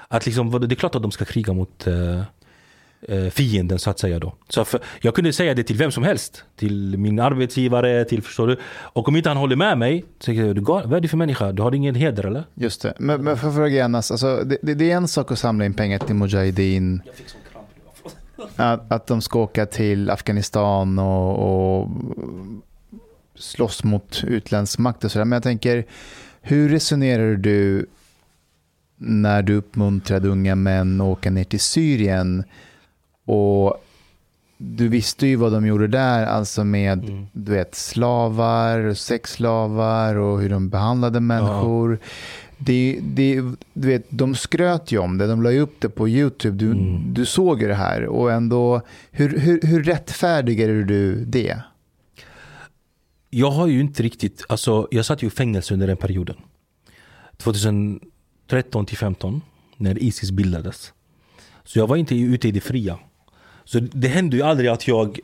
[0.09, 2.23] Att liksom, det är klart att de ska kriga mot eh,
[3.31, 4.35] fienden så att säga då.
[4.49, 6.45] Så för, jag kunde säga det till vem som helst.
[6.57, 8.57] Till min arbetsgivare, till förstår du.
[8.67, 11.53] Och om inte han håller med mig, så säger jag, vad är du för människa?
[11.53, 12.45] Du har ingen heder eller?
[12.55, 12.95] Just det.
[12.99, 15.75] Men, men för att fråga Anas, alltså, det, det, är en sak att samla in
[15.75, 17.03] pengar till Mujahedin.
[18.57, 21.89] Att, att de ska åka till Afghanistan och, och
[23.35, 25.25] slåss mot utländsk makt och sådär.
[25.25, 25.85] Men jag tänker,
[26.41, 27.87] hur resonerar du
[28.97, 32.45] när du uppmuntrade unga män att åka ner till Syrien
[33.27, 33.83] och
[34.59, 37.27] du visste ju vad de gjorde där, alltså med mm.
[37.33, 41.93] du vet, slavar, sexslavar och hur de behandlade människor.
[41.93, 42.09] Ja.
[42.59, 43.41] Det, det,
[43.73, 46.57] du vet, de skröt ju om det, de la ju upp det på YouTube.
[46.57, 47.15] Du, mm.
[47.15, 51.61] du såg ju det här och ändå, hur, hur, hur rättfärdigar du det?
[53.31, 56.37] Jag har ju inte riktigt, alltså jag satt ju i fängelse under den perioden.
[57.37, 58.01] 2013
[58.87, 59.41] till 2015
[59.77, 60.93] när Isis bildades.
[61.65, 62.99] Så jag var inte ute i det fria.
[63.67, 65.21] Så det hände ju aldrig att jag...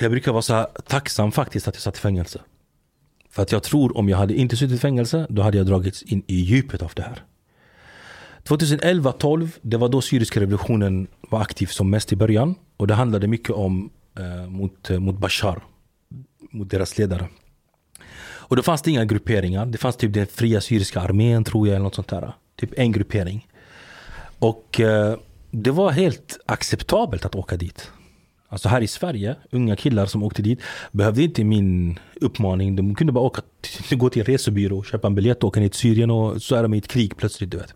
[0.00, 2.40] Jag brukar vara så tacksam faktiskt att jag satt i fängelse.
[3.30, 6.02] För att jag tror om jag hade inte suttit i fängelse, då hade jag dragits
[6.02, 7.22] in i djupet av det här.
[8.44, 12.54] 2011-12, det var då syriska revolutionen var aktiv som mest i början.
[12.76, 15.62] Och det handlade mycket om eh, mot, eh, mot Bashar,
[16.50, 17.28] mot deras ledare.
[18.24, 19.66] Och då fanns det inga grupperingar.
[19.66, 22.32] Det fanns typ den fria syriska armén tror jag, eller något sånt där.
[22.56, 23.48] Typ en gruppering.
[24.38, 25.16] Och eh,
[25.52, 27.90] det var helt acceptabelt att åka dit.
[28.48, 30.60] Alltså här i Sverige, unga killar som åkte dit
[30.92, 32.76] behövde inte min uppmaning.
[32.76, 33.42] De kunde bara åka,
[33.90, 36.62] gå till en resebyrå, köpa en biljett och åka ner till Syrien och så är
[36.62, 37.50] de i ett krig plötsligt.
[37.50, 37.74] Du vet.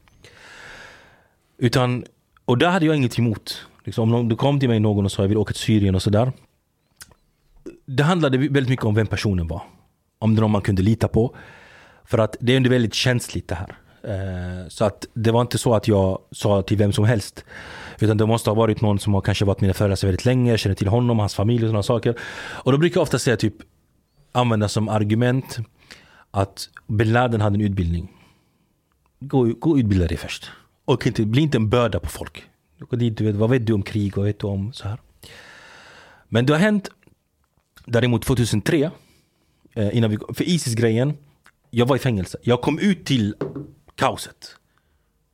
[1.58, 2.04] Utan,
[2.44, 3.66] och där hade jag inget emot.
[3.84, 6.02] Liksom, om det kom till mig någon och sa jag vill åka till Syrien och
[6.02, 6.32] sådär.
[7.86, 9.62] Det handlade väldigt mycket om vem personen var.
[10.18, 11.36] Om det var någon man kunde lita på.
[12.04, 13.76] För att det är väldigt känsligt det här.
[14.06, 17.44] Eh, så att det var inte så att jag sa till vem som helst.
[18.00, 20.76] Utan det måste ha varit någon som har kanske varit mina föräldrar väldigt länge, känner
[20.76, 22.18] till honom, hans familj och sådana saker.
[22.38, 23.54] Och då brukar jag ofta säga typ,
[24.32, 25.58] använda som argument
[26.30, 28.12] att bin Laden hade en utbildning.
[29.20, 30.50] Gå, gå och utbilda dig först.
[30.84, 32.44] Och inte, bli inte en börda på folk.
[32.90, 34.16] Dit, du vet, vad vet du om krig?
[34.16, 34.98] Vad vet du om så här?
[36.28, 36.90] Men det har hänt
[37.84, 38.90] däremot 2003,
[39.74, 41.14] eh, innan vi, för Isis-grejen,
[41.70, 42.38] jag var i fängelse.
[42.42, 43.34] Jag kom ut till
[43.96, 44.56] kaoset.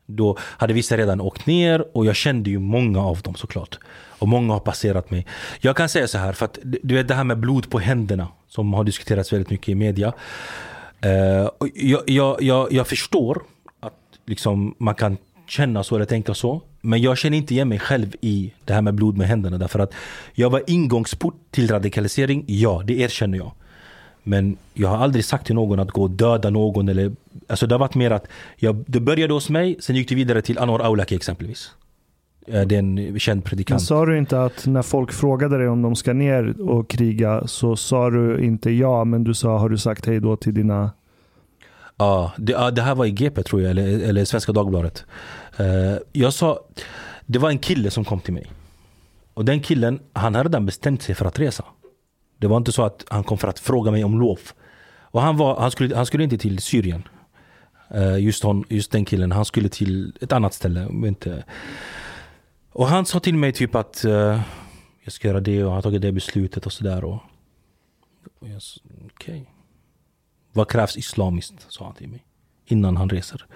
[0.07, 3.79] Då hade vissa redan åkt ner och jag kände ju många av dem såklart.
[4.19, 5.27] Och många har passerat mig.
[5.61, 8.29] Jag kan säga så här, för att du vet det här med blod på händerna
[8.49, 10.13] som har diskuterats väldigt mycket i media.
[11.05, 13.43] Uh, jag, jag, jag, jag, förstår
[13.81, 15.17] att liksom man kan
[15.49, 16.61] känna så eller tänka så.
[16.81, 19.59] Men jag känner inte igen mig själv i det här med blod med händerna.
[19.59, 19.95] Därför att
[20.33, 23.53] jag var ingångsport till radikalisering, ja det erkänner jag.
[24.23, 26.89] Men jag har aldrig sagt till någon att gå och döda någon.
[26.89, 27.13] Eller,
[27.47, 30.43] alltså det har varit mer att jag, det började hos mig, sen gick det vidare
[30.43, 31.71] till Anwar Aulaki exempelvis.
[32.47, 33.81] Det är en känd predikant.
[33.81, 37.47] Men sa du inte att när folk frågade dig om de ska ner och kriga
[37.47, 40.91] så sa du inte ja, men du sa har du sagt hej då till dina...
[41.97, 45.05] Ja, det, det här var i GP tror jag, eller, eller Svenska Dagbladet.
[45.61, 45.67] Uh,
[46.13, 46.61] jag sa,
[47.27, 48.47] det var en kille som kom till mig.
[49.35, 51.65] Och den killen, han hade redan bestämt sig för att resa.
[52.43, 54.39] Det var inte så att han kom för att fråga mig om lov.
[55.01, 57.09] Och han, var, han, skulle, han skulle inte till Syrien.
[57.95, 59.33] Uh, just, hon, just den killen.
[59.33, 60.89] Han skulle till ett annat ställe.
[60.91, 61.45] Inte.
[62.73, 64.41] Och han sa till mig typ att uh,
[65.05, 67.05] jag ska göra det och han har tagit det beslutet och sådär.
[67.05, 67.19] Och,
[68.41, 69.41] och jag okej.
[69.41, 69.45] Okay.
[70.53, 71.67] Vad krävs islamiskt?
[71.69, 72.25] Sa han till mig.
[72.67, 73.47] Innan han reser.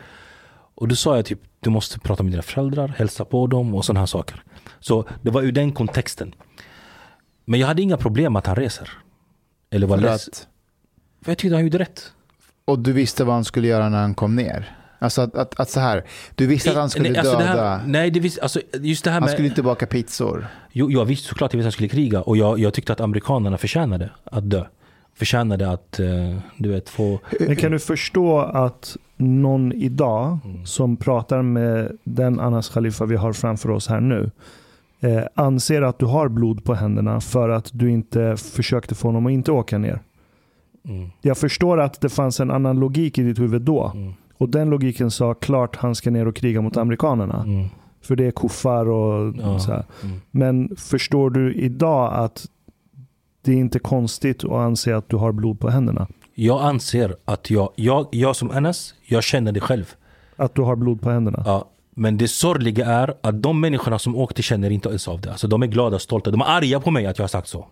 [0.75, 3.85] Och då sa jag typ, du måste prata med dina föräldrar, hälsa på dem och
[3.85, 4.42] sådana här saker.
[4.81, 6.35] Så det var ur den kontexten.
[7.49, 8.91] Men jag hade inga problem med att han reser.
[9.71, 10.49] Eller var less.
[11.23, 12.13] För jag tyckte han gjorde rätt.
[12.65, 14.77] Och du visste vad han skulle göra när han kom ner?
[14.99, 16.05] Alltså att, att, att så här,
[16.35, 17.77] du visste att han skulle nej, alltså döda.
[17.77, 20.47] Här, nej, det visst, alltså just det här med, Han skulle inte baka pizzor.
[20.73, 22.23] Jo, jag visste såklart att han skulle kriga.
[22.23, 24.65] Och jag, jag tyckte att amerikanerna förtjänade att dö.
[25.15, 27.21] Förtjänade att, uh, du vet, få...
[27.41, 30.67] Men kan du förstå att någon idag mm.
[30.67, 34.31] som pratar med den Anas Khalifa vi har framför oss här nu
[35.07, 39.27] eh, anser att du har blod på händerna för att du inte försökte få honom
[39.27, 40.01] att inte åka ner.
[40.88, 41.11] Mm.
[41.23, 43.92] Jag förstår att det fanns en annan logik i ditt huvud då.
[43.95, 44.12] Mm.
[44.38, 47.42] Och den logiken sa klart han ska ner och kriga mot amerikanerna.
[47.42, 47.69] Mm.
[48.01, 49.59] För det är kuffar och ja.
[49.59, 50.21] så mm.
[50.31, 52.47] Men förstår du idag att
[53.42, 56.07] det är inte konstigt att anse att du har blod på händerna?
[56.35, 59.95] Jag anser att jag, jag, jag som Anas, jag känner det själv.
[60.37, 61.42] Att du har blod på händerna?
[61.47, 61.69] Ja.
[61.99, 65.31] Men det sorgliga är att de människorna som åkte känner inte ens av det.
[65.31, 66.31] Alltså de är glada och stolta.
[66.31, 67.67] De är arga på mig att jag har sagt så.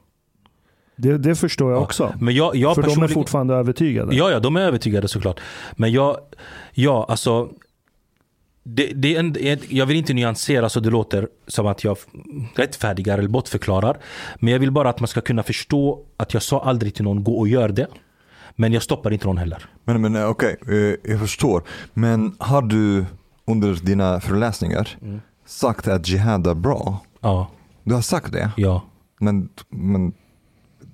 [0.96, 1.84] Det, det förstår jag Ja.
[1.84, 2.14] också.
[2.20, 4.16] Men jag, jag För de är fortfarande övertygade.
[4.16, 5.40] Ja, ja, de är övertygade såklart.
[5.76, 6.16] Men jag,
[6.72, 7.48] ja, alltså.
[8.62, 11.96] Det, det är en, jag vill inte nyansera så det låter som att jag
[12.56, 13.96] rättfärdigar eller bortförklarar.
[14.38, 17.24] Men jag vill bara att man ska kunna förstå att jag sa aldrig till någon
[17.24, 17.86] gå och gör det.
[18.56, 19.66] Men jag stoppar inte någon heller.
[19.84, 21.62] Men, men eh, okej, eh, jag förstår.
[21.94, 23.04] Men har du
[23.46, 25.20] under dina föreläsningar Mm.
[25.44, 27.00] sagt att jihad är bra?
[27.20, 27.50] Ja,
[27.82, 28.82] Du har sagt det, ja.
[29.20, 30.12] men, men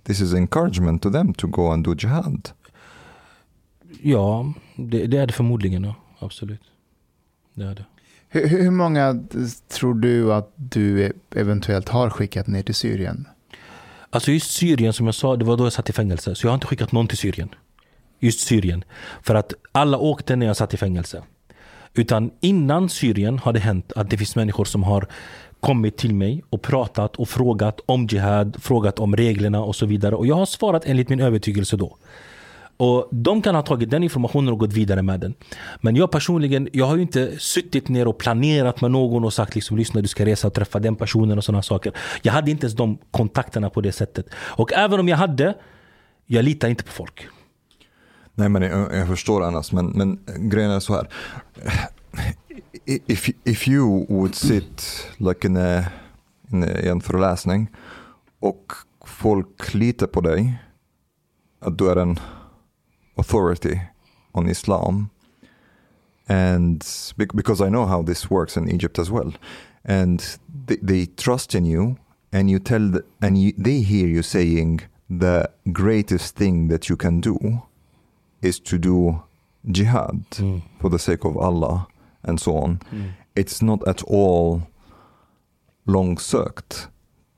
[0.04, 2.50] this is encouragement to them to go and do jihad.
[4.02, 5.84] Ja, det, det är det förmodligen.
[5.84, 5.94] Ja.
[6.18, 6.60] Absolut.
[7.54, 7.84] Det är det.
[8.28, 9.22] Hur, hur många
[9.68, 13.28] tror du att du eventuellt har skickat ner till Syrien?
[14.10, 16.34] Alltså just Syrien som jag sa, det var då jag satt i fängelse.
[16.34, 17.48] Så jag har inte skickat någon till Syrien.
[18.18, 18.84] Just Syrien.
[19.22, 21.22] För att alla åkte när jag satt i fängelse.
[21.94, 25.07] Utan innan Syrien har det hänt att det finns människor som har
[25.61, 30.14] kommit till mig och pratat och frågat om jihad, frågat om reglerna och så vidare.
[30.14, 31.96] Och jag har svarat enligt min övertygelse då.
[32.76, 35.35] Och De kan ha tagit den informationen och gått vidare med den.
[35.81, 39.55] Men jag personligen, jag har ju inte suttit ner och planerat med någon och sagt
[39.55, 41.92] liksom lyssna du ska resa och träffa den personen och sådana saker.
[42.22, 44.26] Jag hade inte ens de kontakterna på det sättet.
[44.35, 45.55] Och även om jag hade,
[46.26, 47.29] jag litar inte på folk.
[48.40, 50.18] Nej men jag, jag förstår annars, men, men
[50.50, 51.09] grejen är så här.
[52.85, 55.85] If, if you would sit like in a,
[56.53, 57.68] in a, i en föreläsning
[58.38, 58.72] och
[59.05, 60.59] folk litar på dig,
[61.61, 62.18] att du är en
[63.16, 63.81] authority
[64.33, 65.09] on Islam.
[66.26, 66.85] And
[67.16, 69.33] because I know how this works in Egypt as well.
[69.85, 70.22] And
[70.66, 71.96] they, they trust in you
[72.33, 74.81] and you tell the, and you, they hear you saying
[75.20, 77.62] the greatest thing that you can do
[78.42, 79.14] is to do
[79.62, 80.24] jihad
[80.81, 81.87] for the sake of Allah
[82.22, 82.79] and so on.
[83.35, 84.62] It's not at all
[85.87, 86.88] long sökt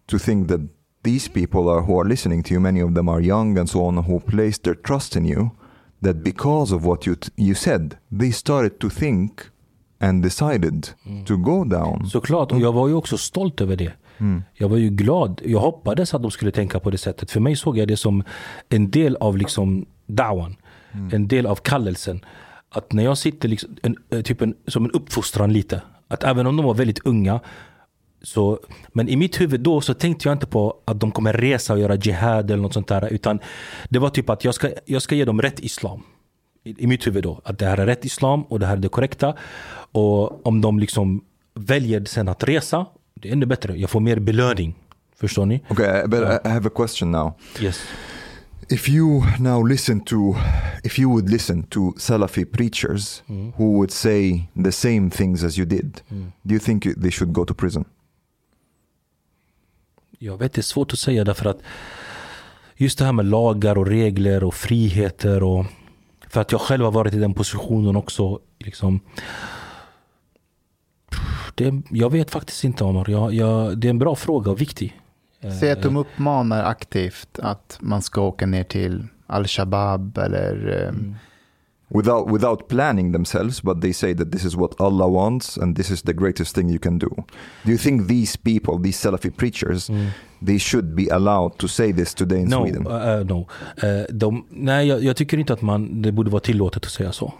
[0.07, 0.61] to think that
[1.03, 3.85] these people are who are listening to you, many of them are young and so
[3.85, 5.51] on, who place their trust in you,
[6.03, 9.41] that because of what you you said, they started to think
[10.01, 10.88] and decided
[11.27, 12.07] to go down.
[12.07, 13.93] Såklart, och jag var ju också stolt över det.
[14.55, 15.41] Jag var ju glad.
[15.45, 17.31] Jag hoppades att de skulle tänka på det sättet.
[17.31, 18.23] För mig såg jag det som
[18.69, 20.57] en del av liksom dawan.
[21.13, 22.25] En del av kallelsen.
[22.69, 25.83] Att när jag sitter liksom, en, eh, typ en, som en uppfostran lite.
[26.09, 27.41] Att även om de var väldigt unga.
[28.23, 28.61] Så,
[28.93, 31.79] men i mitt huvud då så tänkte jag inte på att de kommer resa och
[31.79, 33.13] göra jihad eller något sånt där.
[33.13, 33.39] Utan
[33.89, 36.03] det var typ att jag ska, jag ska ge dem rätt islam.
[36.65, 37.41] I, I mitt huvud då.
[37.45, 39.35] Att det här är rätt islam och det här är det korrekta.
[39.93, 41.25] Och om de liksom
[41.55, 43.77] väljer sen att resa, det är ännu bättre.
[43.77, 44.75] Jag får mer belöning.
[45.17, 45.61] Förstår ni?
[45.69, 47.33] Okay, but I have a question now.
[47.61, 47.81] Yes.
[48.68, 50.37] If you now listen to,
[50.85, 53.22] if you would listen to Salafi preachers
[53.57, 56.01] who would say the same things as you did,
[56.46, 57.85] do you think they should go to prison?
[60.18, 61.61] Jag vet, det är svårt att säga därför att
[62.77, 65.66] just det här med lagar och regler och friheter och
[66.29, 68.40] för att jag själv har varit i den positionen också.
[68.59, 69.01] Liksom,
[71.55, 73.11] det, jag vet faktiskt inte Omar.
[73.11, 75.02] Jag, jag, det är en bra fråga och viktig.
[75.61, 80.93] Säg att de uppmanar aktivt att man ska åka ner till Al-Shabaab eller eh,
[81.95, 85.91] Without, without planning themselves, but they say that this is what Allah wants and this
[85.91, 87.09] is the greatest thing you can do.
[87.65, 89.91] Do you think these people, these Salafi preachers,
[90.47, 92.87] they should be allowed to say this today in No, Sweden?
[92.87, 93.47] uh, no.
[93.85, 97.13] Uh, de, nej, jag, jag tycker inte att man, det borde vara tillåtet att säga
[97.13, 97.33] så.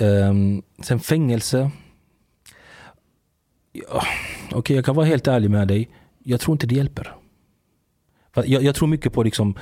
[0.00, 1.70] Um, sen fängelse.
[3.72, 4.02] Ja,
[4.52, 5.88] Okej, jag kan vara helt ärlig med dig.
[6.28, 7.16] Jag tror inte det hjälper.
[8.34, 9.54] Jag, jag tror mycket på liksom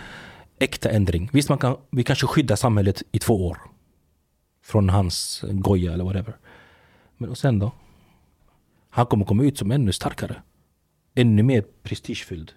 [0.58, 1.30] äkta ändring.
[1.32, 3.58] Visst, man kan, vi kanske skyddar samhället i två år.
[4.64, 6.36] Från hans goja eller whatever.
[7.16, 7.72] Men och sen då?
[8.90, 10.42] Han kommer komma ut som ännu starkare.
[11.14, 12.52] Ännu mer prestigefylld.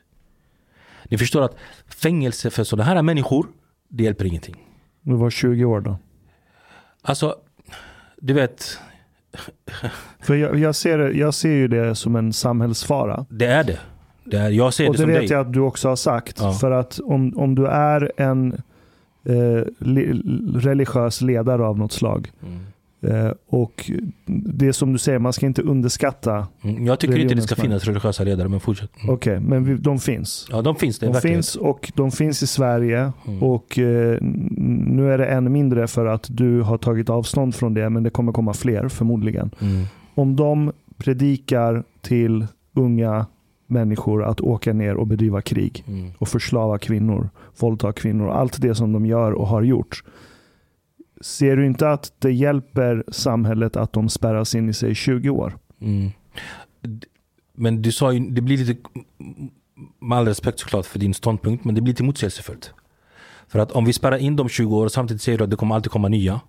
[1.03, 1.55] Ni förstår att
[1.87, 3.47] fängelse för sådana här människor,
[3.87, 4.65] det hjälper ingenting.
[5.01, 5.97] Du var 20 år då.
[7.01, 7.35] Alltså,
[8.17, 8.79] du vet,
[10.19, 13.25] För jag, jag, ser, jag ser ju det som en samhällsfara.
[13.29, 13.79] det är det.
[14.37, 15.29] Är, jag ser Och det det som vet dig.
[15.31, 16.37] jag att du också har sagt.
[16.39, 16.53] Ja.
[16.53, 18.53] För att om, om du är en
[19.25, 20.21] eh, li,
[20.55, 22.31] religiös ledare av något slag.
[22.47, 22.59] Mm.
[23.01, 23.91] Eh, och
[24.55, 26.47] det som du säger, man ska inte underskatta.
[26.63, 28.91] Mm, Jag tycker inte det ska finnas religiösa ledare, men fortsätt.
[29.03, 29.15] Mm.
[29.15, 30.47] Okej, men vi, de finns.
[30.51, 30.99] Ja, de finns.
[30.99, 31.35] Det De verklighet.
[31.37, 33.11] finns och de finns i Sverige.
[33.27, 33.43] Mm.
[33.43, 37.89] Och eh, nu är det än mindre för att du har tagit avstånd från det,
[37.89, 39.51] men det kommer komma fler förmodligen.
[39.61, 39.83] Mm.
[40.15, 43.25] Om de predikar till unga
[43.69, 46.11] människor att åka ner och bedriva krig Mm.
[46.17, 47.29] och förslava kvinnor,
[47.59, 50.03] våldta kvinnor, allt det som de gör och har gjort.
[51.21, 55.57] Ser du inte att det hjälper samhället att de spärras in i sig 20 år?
[55.81, 56.09] Mm.
[57.53, 58.89] Men du sa ju, det blir lite,
[59.99, 62.73] med all respekt såklart för din ståndpunkt, men det blir lite motsägelsefullt.
[63.47, 65.75] För att om vi spärrar in dem 20 år samtidigt säger du att det kommer
[65.75, 66.41] alltid komma nya.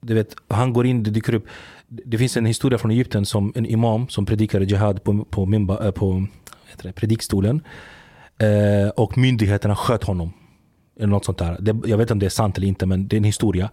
[0.00, 1.46] Du vet, han går in, det dyker upp.
[1.88, 5.86] Det finns en historia från Egypten som en imam som predikade jihad på, på, mimba,
[5.86, 6.26] eh, på
[6.70, 7.62] heter det, predikstolen.
[8.38, 10.32] Eh, och myndigheterna sköt honom.
[10.96, 11.56] Eller något sånt där.
[11.60, 13.70] Det, jag vet inte om det är sant eller inte, men det är en historia.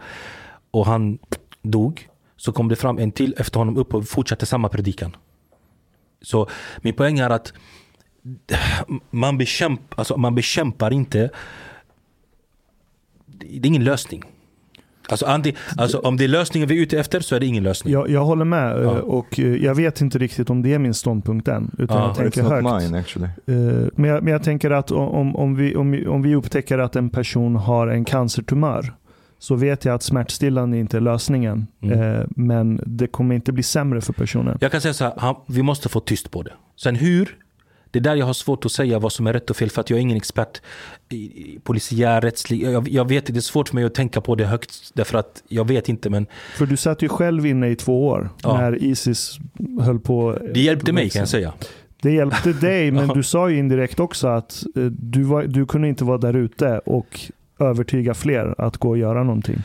[0.71, 1.19] Och han
[1.61, 2.09] dog.
[2.35, 5.15] Så kom det fram en till efter honom upp och fortsatte samma predikan.
[6.21, 6.47] Så
[6.81, 7.53] min poäng är att
[9.09, 11.29] man, bekämp, alltså man bekämpar inte
[13.25, 14.23] Det är ingen lösning.
[15.09, 17.63] Alltså, anti, alltså om det är lösningen vi är ute efter så är det ingen
[17.63, 17.93] lösning.
[17.93, 18.81] Jag, jag håller med Ja.
[18.81, 21.71] eh, och eh, jag vet inte riktigt om det är min ståndpunkt än.
[21.77, 22.07] Utan Ja.
[22.07, 22.83] jag tänker högt.
[22.83, 23.27] mine actually.
[23.47, 26.95] Eh, Men jag, men jag tänker att om, om, vi, om, om vi upptäcker att
[26.95, 28.93] en person har en cancertumör
[29.39, 31.67] så vet jag att smärtstillande inte är lösningen.
[31.81, 32.27] Mm.
[32.35, 34.57] Men det kommer inte bli sämre för personen.
[34.61, 36.53] Jag kan säga så här, vi måste få tyst på det.
[36.83, 37.35] Sen hur?
[37.97, 39.81] Det är där jag har svårt att säga vad som är rätt och fel för
[39.81, 40.61] att jag är ingen expert
[41.09, 42.61] i, polisiär, rättslig.
[42.63, 45.43] Jag, jag vet, det är svårt för mig att tänka på det högt därför att
[45.47, 46.25] jag vet inte men
[46.57, 48.57] För du satt ju själv inne i två år Ja.
[48.57, 49.37] när Isis
[49.81, 50.37] höll på.
[50.53, 51.53] det hjälpte mig kan jag säga.
[52.01, 55.87] Det hjälpte dig, men du sa ju indirekt också att eh, du, var, du kunde
[55.87, 57.19] inte vara där ute och
[57.59, 59.57] övertyga fler att gå och göra någonting.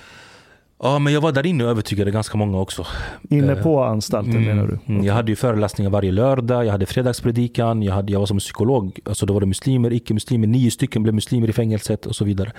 [0.84, 2.86] Ja men jag var där inne och övertygade ganska många också.
[3.30, 4.78] Inne Eh, på anstalten Mm, menar du?
[4.92, 8.38] mm, jag hade ju föreläsningar varje lördag, jag hade fredagspredikan, jag, hade, jag var som
[8.38, 8.98] psykolog.
[9.04, 12.52] Alltså då var det muslimer, icke-muslimer, nio stycken blev muslimer i fängelset och så vidare.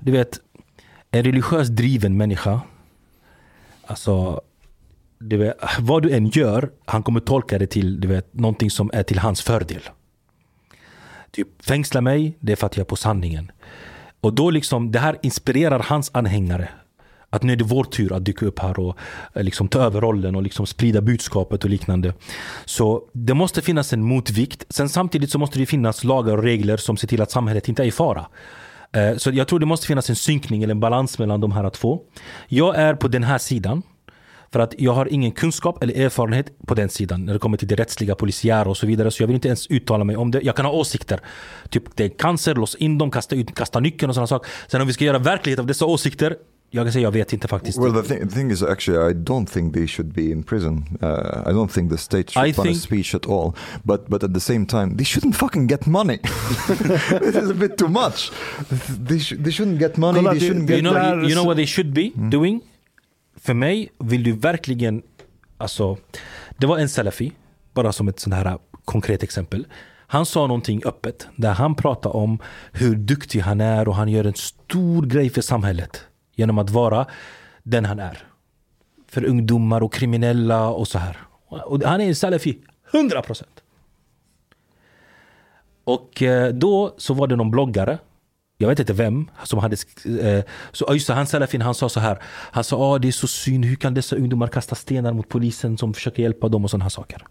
[0.00, 0.40] Du vet,
[1.10, 2.60] en religiös driven människa,
[3.86, 4.40] alltså
[5.18, 8.90] du vet, vad du än gör, han kommer tolka det till du vet, någonting som
[8.94, 9.82] är till hans fördel.
[11.30, 13.50] Typ fängsla mig, det är för att jag är på sanningen.
[14.20, 16.68] Och då liksom, det här inspirerar hans anhängare.
[17.30, 18.96] Att nu är det vår tur att dyka upp här och
[19.34, 22.14] eh, liksom ta över rollen och liksom sprida budskapet och liknande.
[22.64, 24.64] Så det måste finnas en motvikt.
[24.68, 27.82] Sen samtidigt så måste det finnas lagar och regler som ser till att samhället inte
[27.82, 28.26] är i fara.
[28.92, 31.70] Eh, så jag tror det måste finnas en synkning eller en balans mellan de här
[31.70, 32.00] två.
[32.48, 33.82] Jag är på den här sidan.
[34.52, 37.68] För att jag har ingen kunskap eller erfarenhet på den sidan när det kommer till
[37.68, 39.10] det rättsliga, polisiära och så vidare.
[39.10, 40.40] Så jag vill inte ens uttala mig om det.
[40.42, 41.20] Jag kan ha åsikter.
[41.68, 44.50] Typ det är cancer, lås in dem, kasta, ut, kasta nyckeln och sådana saker.
[44.68, 46.36] Sen om vi ska göra verklighet av dessa åsikter,
[46.72, 47.78] jag kan säga jag vet inte faktiskt.
[47.78, 50.84] Well, the thing, the thing is, actually, I don't think they should be in prison.
[51.02, 51.08] Uh,
[51.46, 53.52] I don't think the state should I punish think- speech at all.
[53.82, 56.18] But but at the same time, they shouldn't fucking get money.
[57.20, 58.30] this is a bit too much.
[59.08, 60.18] They, sh- they shouldn't get money.
[60.18, 60.80] Kolla, they det- shouldn't You get.
[60.92, 62.60] know, you, you know what they should be doing?
[63.36, 65.02] För mig vill du verkligen,
[65.58, 65.96] alltså,
[66.58, 67.32] det var en salafi,
[67.74, 69.66] bara som ett sånt här konkret exempel.
[70.06, 72.38] Han sa någonting öppet där han pratade om
[72.72, 76.00] hur duktig han är och han gör en stor grej för samhället
[76.40, 77.06] genom att vara
[77.62, 78.18] den han är.
[79.08, 81.16] För ungdomar och kriminella och så här.
[81.48, 82.58] Och han är en salafi,
[82.92, 83.62] 100 procent.
[85.84, 87.98] Och eh, då så var det någon bloggare
[88.60, 92.00] jag vet inte vem som hade eh, så just det, han salafin han sa så
[92.00, 92.18] här
[92.52, 95.78] Han sa ah, det är så synd, hur kan dessa ungdomar kasta stenar mot polisen
[95.78, 97.26] som försöker hjälpa dem och sådana här saker.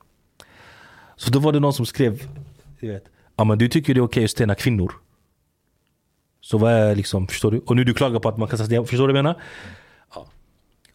[1.16, 2.28] Så då var det någon som skrev
[2.80, 3.04] du vet,
[3.36, 4.94] Ja men du tycker det är okej att stena kvinnor.
[6.42, 7.60] Så vad är liksom, förstår du?
[7.60, 9.42] Och nu du klagar på att man kastar stenar, förstår du vad jag menar?
[10.16, 10.28] Ja.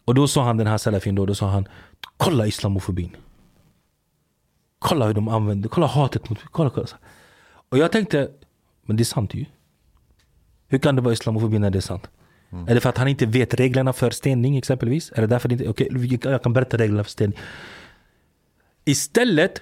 [0.05, 1.67] Och då sa han den här salafin då, då sa han
[2.17, 3.15] Kolla islamofobin.
[4.79, 6.87] Kolla hur de använder, kolla hatet mot, kolla, kolla.
[7.69, 8.29] Och jag tänkte,
[8.85, 9.45] men det är sant ju.
[10.67, 12.09] Hur kan det vara islamofobi när det är sant?
[12.67, 15.11] Är det för att han inte vet reglerna för stening exempelvis?
[15.15, 15.69] Är det därför det inte...
[15.69, 17.39] Okej, vi- jag kan berätta reglerna för stening.
[18.85, 19.61] Istället,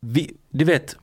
[0.00, 0.96] vi, du vet,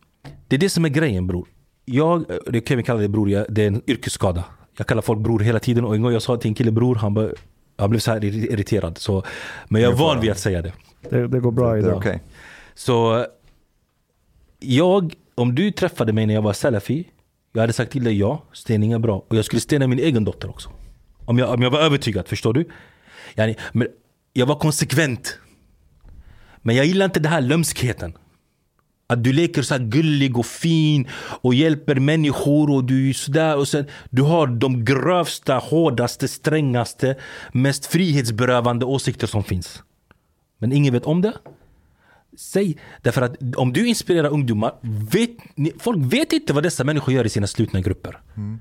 [0.48, 1.48] det är det som är grejen bror.
[1.86, 4.44] Jag, det kan vi kalla det bror, jag, det är en yrkesskada.
[4.78, 6.96] Jag kallar folk bror hela tiden och en gång jag sa till en kille bror,
[6.96, 7.30] han, bara,
[7.78, 8.98] han blev så här irri- irriterad.
[8.98, 9.24] Så,
[9.68, 10.74] men jag är van vid att säga det.
[11.10, 11.98] Det, det går bra idag.
[11.98, 12.20] okay.
[12.76, 13.26] Så
[14.60, 17.08] jag, om du träffade mig när jag var salafi,
[17.54, 19.26] jag hade sagt till dig ja, stening är bra.
[19.28, 20.70] Och jag skulle stena min egen dotter också.
[21.26, 22.66] Om jag, om jag var övertygad, förstår du?
[23.36, 23.88] Yani, men
[24.34, 25.40] jag var konsekvent.
[26.62, 28.14] Men jag gillar inte den här lömskheten.
[29.08, 31.08] Att du leker så gullig och fin
[31.42, 37.16] och hjälper människor och du är sådär och sen du har de grövsta, hårdaste, strängaste,
[37.52, 39.84] mest frihetsberövande åsikter som finns.
[40.58, 41.34] Men ingen vet om det.
[42.38, 44.74] Säg, därför att om du inspirerar ungdomar,
[45.12, 45.30] vet,
[45.80, 48.22] folk vet inte vad dessa människor gör i sina slutna grupper.
[48.36, 48.60] Mm.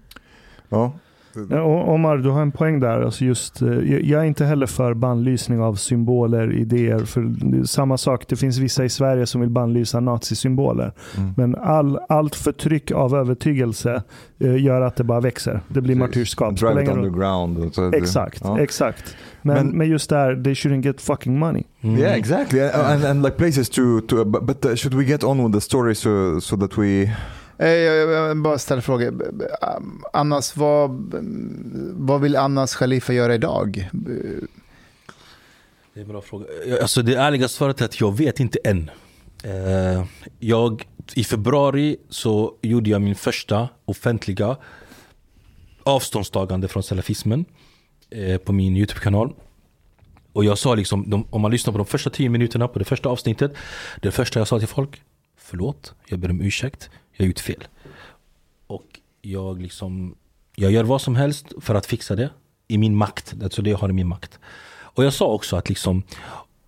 [0.68, 0.99] Ja,
[1.87, 3.01] Omar, du har en poäng där.
[3.01, 3.68] Alltså just, eh,
[4.11, 6.99] jag är inte heller för bannlysning av symboler, idéer.
[6.99, 10.93] För samma sak, det finns vissa i Sverige som vill bannlysa nazisymboler.
[11.16, 11.35] Mm.
[11.37, 14.03] Men all, allt förtryck av övertygelse
[14.39, 15.61] eh, gör att det bara växer.
[15.68, 16.57] Det blir martyrskap.
[16.57, 17.78] Drive it underground.
[17.95, 18.61] Exakt, ja.
[18.61, 19.16] exakt.
[19.43, 21.64] Men, Men- men, just där, they shouldn't get fucking money.
[21.80, 21.99] Mm.
[21.99, 24.24] Yeah, exactly, and, and like places to to.
[24.24, 27.11] But, should we get on with the story so so that we?
[27.57, 29.32] Jag, jag, jag bara ställer frågor.
[30.12, 31.14] Annas, vad,
[31.92, 33.88] vad vill Annas Khalifa göra idag?
[35.94, 36.46] Det är en bra fråga.
[36.82, 38.90] Alltså det ärliga svaret är att jag vet inte än.
[39.42, 40.05] Eh,
[40.38, 44.57] jag, I februari så gjorde jag min första offentliga
[45.82, 47.44] avståndstagande från salafismen
[48.11, 49.34] eh, på min YouTube-kanal.
[50.32, 52.84] Och jag sa liksom, de, om man lyssnar på de första tio minuterna på det
[52.84, 53.53] första avsnittet.
[54.03, 55.03] Det första jag sa till folk,
[55.38, 57.64] förlåt, jag ber om ursäkt, jag har gjort fel.
[58.66, 60.14] Och jag liksom,
[60.56, 62.30] jag gör vad som helst för att fixa det
[62.68, 63.34] i min makt.
[63.42, 64.38] Alltså det jag har i min makt.
[64.94, 66.02] Och jag sa också att liksom,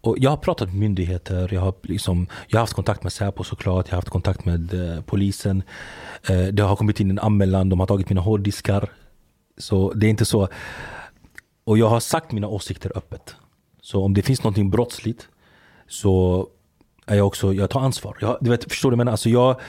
[0.00, 3.44] och jag har pratat med myndigheter, jag har, liksom, jag har haft kontakt med Säpo
[3.44, 5.62] såklart, jag har haft kontakt med eh, polisen.
[6.28, 8.92] Eh, det har kommit in en anmälan, de har tagit mina hårddiskar.
[9.58, 10.48] Så det är inte så.
[11.64, 13.36] Och jag har sagt mina åsikter öppet.
[13.80, 15.28] Så om det finns någonting brottsligt
[15.88, 16.48] så
[17.06, 18.16] är jag också, jag tar ansvar.
[18.20, 19.12] Jag, du vet, förstår du vad jag menar?
[19.12, 19.60] Alltså jag,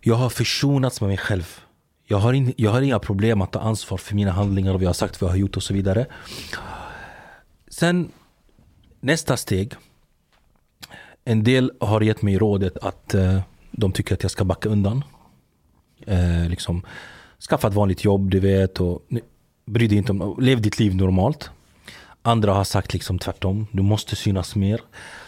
[0.00, 1.60] jag har försonats med mig själv.
[2.06, 4.82] Jag har, in, jag har inga problem att ta ansvar för mina handlingar och vad
[4.82, 6.06] jag har sagt, vad jag har gjort och så vidare.
[7.68, 8.12] Sen
[9.00, 9.74] nästa steg.
[11.24, 13.40] En del har gett mig rådet att eh,
[13.70, 15.04] de tycker att jag ska backa undan.
[16.06, 16.82] Eh, liksom,
[17.48, 18.80] skaffa ett vanligt jobb, du vet.
[18.80, 19.02] Och,
[19.68, 21.50] bry dig inte om, lev ditt liv normalt.
[22.22, 24.80] Andra har sagt liksom tvärtom, du måste synas mer.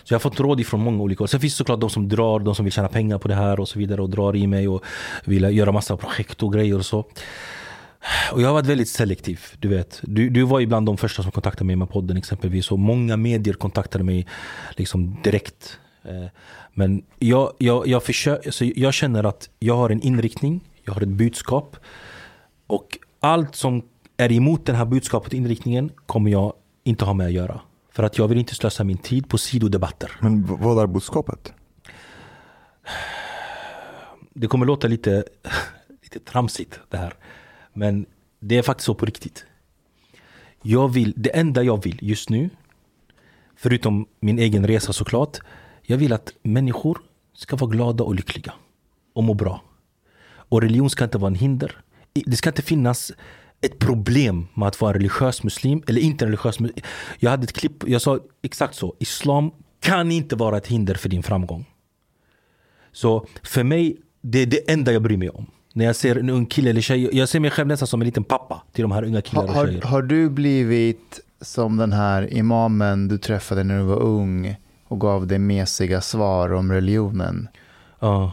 [0.04, 1.28] Så jag har fått råd ifrån många olika håll.
[1.28, 3.60] Sen finns det såklart de som drar, de som vill tjäna pengar på det här
[3.60, 4.84] och så vidare och drar i mig och
[5.24, 7.04] vill göra massa projekt och grejer och så.
[8.32, 9.40] Och jag har varit väldigt selektiv.
[9.58, 10.00] Du vet.
[10.02, 12.70] Du, du var ju bland de första som kontaktade mig med podden exempelvis.
[12.72, 14.26] Och många medier kontaktade mig
[14.76, 15.78] liksom direkt.
[16.04, 16.26] Eh,
[16.74, 21.02] men jag, jag, jag, försöker, så jag känner att jag har en inriktning, jag har
[21.02, 21.76] ett budskap.
[22.66, 23.82] Och allt som
[24.16, 26.52] är emot den här budskapet och inriktningen kommer jag
[26.84, 27.60] inte ha med att göra.
[28.00, 30.12] För att jag vill inte slösa min tid på sidodebatter.
[30.20, 31.52] Men vad är budskapet?
[34.34, 35.24] Det kommer låta lite,
[36.02, 37.14] lite tramsigt det här.
[37.72, 38.06] Men
[38.38, 39.44] det är faktiskt så på riktigt.
[40.62, 42.50] Jag vill, det enda jag vill just nu,
[43.56, 45.38] förutom min egen resa såklart,
[45.82, 46.98] jag vill att människor
[47.34, 48.52] ska vara glada och lyckliga.
[49.12, 49.62] Och må bra.
[50.26, 51.82] Och religion ska inte vara en hinder.
[52.12, 53.12] Det ska inte finnas
[53.60, 56.84] ett problem med att vara religiös muslim eller inte religiös muslim.
[57.18, 58.94] Jag hade ett klipp, jag sa exakt så.
[58.98, 59.50] Islam
[59.80, 61.66] kan inte vara ett hinder för din framgång.
[62.92, 65.46] Så för mig, det är det enda jag bryr mig om.
[65.72, 68.06] När jag ser en ung kille eller tjej, jag ser mig själv nästan som en
[68.06, 69.82] liten pappa till de här unga killarna och har, tjejer.
[69.82, 74.56] har du blivit som den här imamen du träffade när du var ung
[74.88, 77.48] och gav dig mesiga svar om religionen?
[78.00, 78.32] Ja.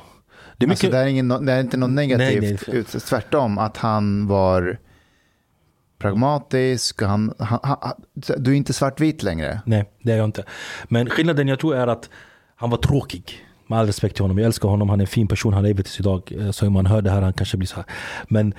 [0.57, 2.77] Det är mycket, Alltså, det, är ingen, det är inte något Nej, negativt, nej.
[2.77, 4.77] ut- tvärtom att han var
[5.99, 7.01] pragmatisk.
[7.01, 7.93] Han, han, han,
[8.37, 9.61] du är inte svartvit längre.
[9.65, 10.43] Nej, det är jag inte.
[10.87, 12.09] Men skillnaden jag tror är att
[12.55, 13.43] han var tråkig.
[13.67, 14.37] Med all respekt till honom.
[14.37, 14.89] Jag älskar honom.
[14.89, 15.53] Han är en fin person.
[15.53, 16.31] Han lever tills idag.
[16.39, 17.85] Eh, Så om man hör det här han kanske blir så här.
[18.27, 18.53] Men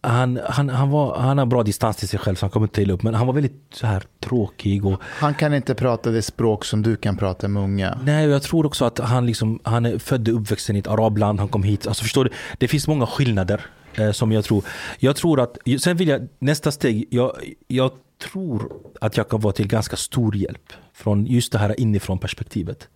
[0.00, 2.82] han, han, han, var, han har bra distans till sig själv så han kommer inte
[2.82, 3.02] illa upp.
[3.02, 4.86] Men han var väldigt så här tråkig.
[4.86, 7.98] Och, Han kan inte prata det språk som du kan prata med unga.
[8.04, 11.38] Nej, jag tror också att han, liksom, han är född och uppvuxen i ett arabland.
[11.40, 11.86] Han kom hit.
[11.86, 12.30] Alltså förstår du?
[12.58, 13.66] Det finns många skillnader
[13.98, 14.64] eh, som jag tror.
[14.98, 17.06] Jag tror att, sen vill jag, nästa steg.
[17.10, 17.90] Jag, jag
[18.32, 20.72] tror att jag kan vara till ganska stor hjälp.
[20.92, 22.88] Från just det här inifrån perspektivet.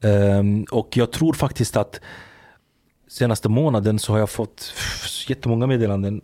[0.00, 2.00] Ehm, och jag tror faktiskt att
[3.08, 4.74] senaste månaden så har jag fått
[5.28, 6.20] jättemånga meddelanden.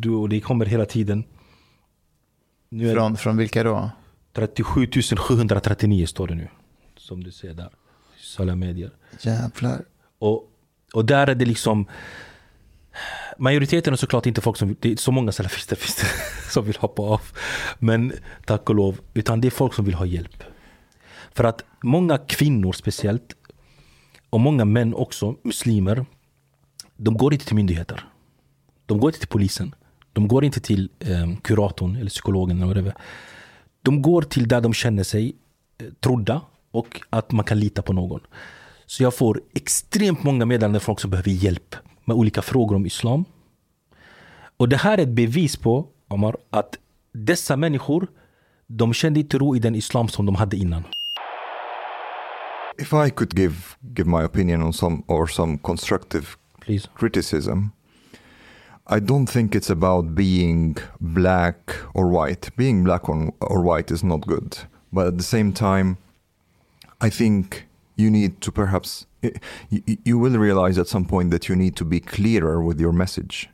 [0.00, 1.24] Du- Och det kommer hela tiden.
[2.68, 3.90] Nu är Från, från vilka då?
[4.32, 6.48] 37 739 står det nu.
[6.96, 7.70] Som du ser där.
[8.16, 8.90] Sociala medier.
[9.20, 9.84] Jävlar.
[10.18, 10.50] Och,
[10.94, 11.86] och där är det liksom
[13.38, 16.76] Majoriteten är såklart inte folk som, det är så många salafister finns det som vill
[16.76, 17.20] hoppa av.
[17.78, 18.12] Men
[18.44, 20.44] tack och lov, utan det är folk som vill ha hjälp.
[21.32, 23.34] För att många kvinnor speciellt,
[24.30, 26.06] och många män också, muslimer,
[26.96, 28.04] de går inte till myndigheter.
[28.86, 29.74] De går inte till polisen.
[30.12, 32.94] De går inte till eh, kuratorn eller psykologen eller whatever.
[33.82, 35.36] De går till där de känner sig
[35.78, 38.20] eh, trodda och att man kan lita på någon.
[38.86, 42.86] Så jag får extremt många meddelanden från folk som behöver hjälp med olika frågor om
[42.86, 43.24] islam.
[44.56, 46.78] Och det här är ett bevis på, Omar, att
[47.12, 48.06] dessa människor,
[48.66, 50.84] de kände inte ro i den islam som de hade innan.
[52.78, 53.54] If I could give
[53.96, 56.26] give my opinion on some or some constructive
[56.60, 56.88] Please.
[56.98, 57.70] criticism,
[58.86, 62.50] I don't think it's about being black or white.
[62.56, 64.56] Being black or, white is not good.
[64.90, 65.96] But at the same time,
[67.00, 67.66] I think
[67.96, 69.06] you need to perhaps,
[69.70, 72.92] you, you will realize at some point that you need to be clearer with your
[72.92, 73.48] message.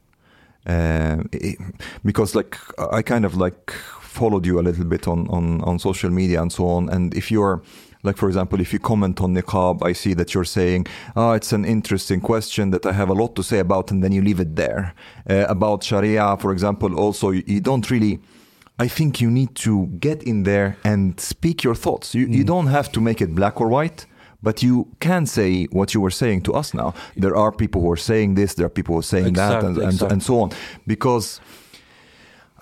[0.66, 1.59] Uh, it-
[2.05, 3.70] because like I kind of like
[4.01, 6.88] followed you a little bit on, on, on social media and so on.
[6.88, 7.62] And if you're
[8.03, 10.86] like, for example, if you comment on niqab, I see that you're saying,
[11.16, 14.11] oh, it's an interesting question that I have a lot to say about, and then
[14.12, 14.95] you leave it there.
[15.28, 18.18] Uh, about Sharia, for example, also, you, you don't really.
[18.78, 22.14] I think you need to get in there and speak your thoughts.
[22.14, 24.07] You, you don't have to make it black or white,
[24.43, 26.93] but you can say what you were saying to us now.
[27.14, 29.64] There are people who are saying this, there are people who are saying that, Exakt,
[29.64, 30.12] and, and, exakt.
[30.12, 30.51] and so on.
[30.84, 31.41] Because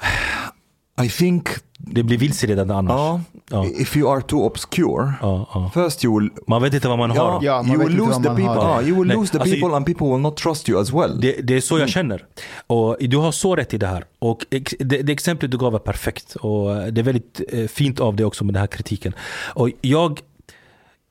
[1.05, 1.49] I think
[1.81, 3.15] Det blir vilseledande annars.
[3.15, 3.21] uh,
[3.51, 3.65] Ja.
[3.67, 5.71] if you are too obscure, Ja, ja.
[5.75, 7.41] first you will Man vet inte vad man har.
[7.45, 8.55] Ja, man you will lose vad the man people.
[8.63, 8.79] har.
[8.79, 10.93] Ah, you will Nej, lose the alltså, people, and people will not trust you as
[10.93, 11.21] well.
[11.21, 12.25] Det, det är så jag känner.
[12.67, 14.05] Och du har så rätt i det här.
[14.19, 14.47] Och
[14.79, 16.37] det, det exemplet du gav är perfekt.
[16.37, 19.13] Och det är väldigt eh, fint av dig också med den här kritiken.
[19.55, 20.21] Och jag,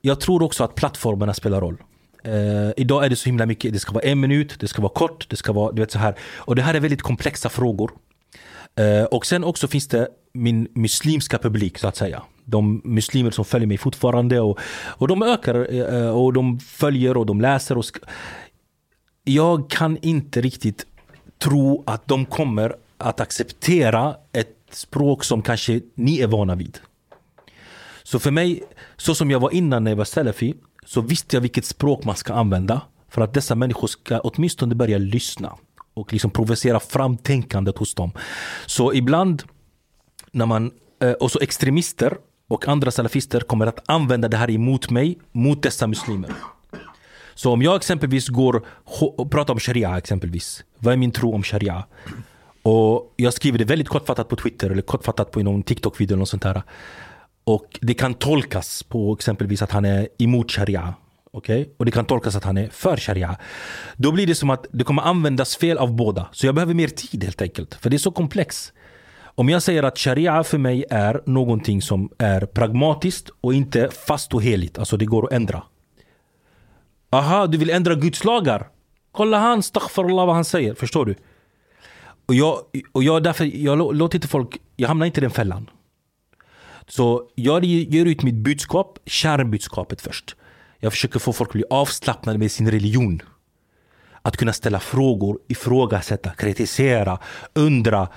[0.00, 1.82] jag tror också att plattformarna spelar roll.
[2.26, 4.92] Uh, idag är det så himla mycket, det ska vara en minut, det ska vara
[4.92, 6.14] kort, det ska vara du vet så här.
[6.36, 7.90] Och det här är väldigt komplexa frågor.
[8.80, 12.22] Uh, och sen också finns det min muslimska publik så att säga.
[12.44, 17.26] De muslimer som följer mig fortfarande och, och de ökar uh, och de följer och
[17.26, 17.78] de läser.
[17.78, 17.84] Och
[19.24, 20.86] jag kan inte riktigt
[21.38, 26.78] tro att de kommer att acceptera ett språk som kanske ni är vana vid.
[28.02, 28.62] Så för mig,
[28.98, 30.54] så som jag var innan när jag var salafi,
[30.86, 34.98] så visste jag vilket språk man ska använda för att dessa människor ska åtminstone börja
[34.98, 35.56] lyssna
[35.94, 38.12] och liksom provocera fram tänkandet hos dem.
[38.66, 39.42] Så ibland
[40.32, 40.70] när man,
[41.02, 42.16] eh, och så extremister
[42.48, 46.30] och andra salafister kommer att använda det här emot mig, mot dessa muslimer.
[47.34, 50.64] Så om jag exempelvis går och pratar om sharia exempelvis.
[50.78, 51.84] Vad är min tro om sharia?
[52.62, 56.28] Och jag skriver det väldigt kortfattat på Twitter eller kortfattat på någon TikTok-video eller något
[56.28, 56.62] sånt där.
[57.48, 60.94] Och det kan tolkas på exempelvis att han är emot sharia.
[61.30, 61.74] Okej?
[61.76, 63.36] Och det kan tolkas att han är för sharia.
[63.96, 66.28] Då blir det som att det kommer användas fel av båda.
[66.32, 67.74] Så jag behöver mer tid helt enkelt.
[67.74, 68.72] För det är så komplext.
[69.22, 74.34] Om jag säger att sharia för mig är någonting som är pragmatiskt och inte fast
[74.34, 74.78] och heligt.
[74.78, 75.62] Alltså det går att ändra.
[77.10, 78.68] Aha, du vill ändra Guds lagar?
[79.12, 80.74] Kolla han, staghfirullah vad han säger.
[80.74, 81.14] Förstår du?
[82.26, 82.58] Och jag,
[82.92, 85.70] och jag därför, jag låter inte folk, jag hamnar inte i den fällan.
[86.88, 90.36] Så jag ger ut mitt budskap, kärnbudskapet först.
[90.78, 93.22] Jag försöker få folk att bli avslappnade med sin religion.
[94.22, 97.18] Att kunna ställa frågor, ifrågasätta, kritisera,
[97.54, 98.08] undra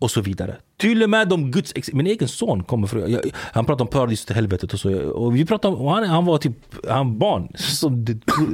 [0.00, 0.56] och så vidare.
[0.76, 1.72] Till och med om Guds...
[1.92, 3.10] Min egen son kommer från...
[3.12, 5.00] jag- Han pratar om paradiset till helvetet och så.
[5.00, 5.82] Och vi pratade om...
[5.82, 6.52] och Han, han var typ...
[6.88, 8.06] Han barn som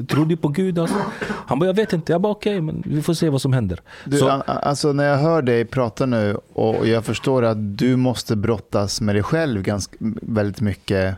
[0.09, 0.79] trodde på Gud.
[0.79, 0.97] Alltså.
[1.29, 2.13] Han bara, jag vet inte.
[2.13, 3.81] Jag bara, okej, men vi får se vad som händer.
[4.05, 8.37] Du, så, alltså när jag hör dig prata nu och jag förstår att du måste
[8.37, 11.15] brottas med dig själv ganska, väldigt mycket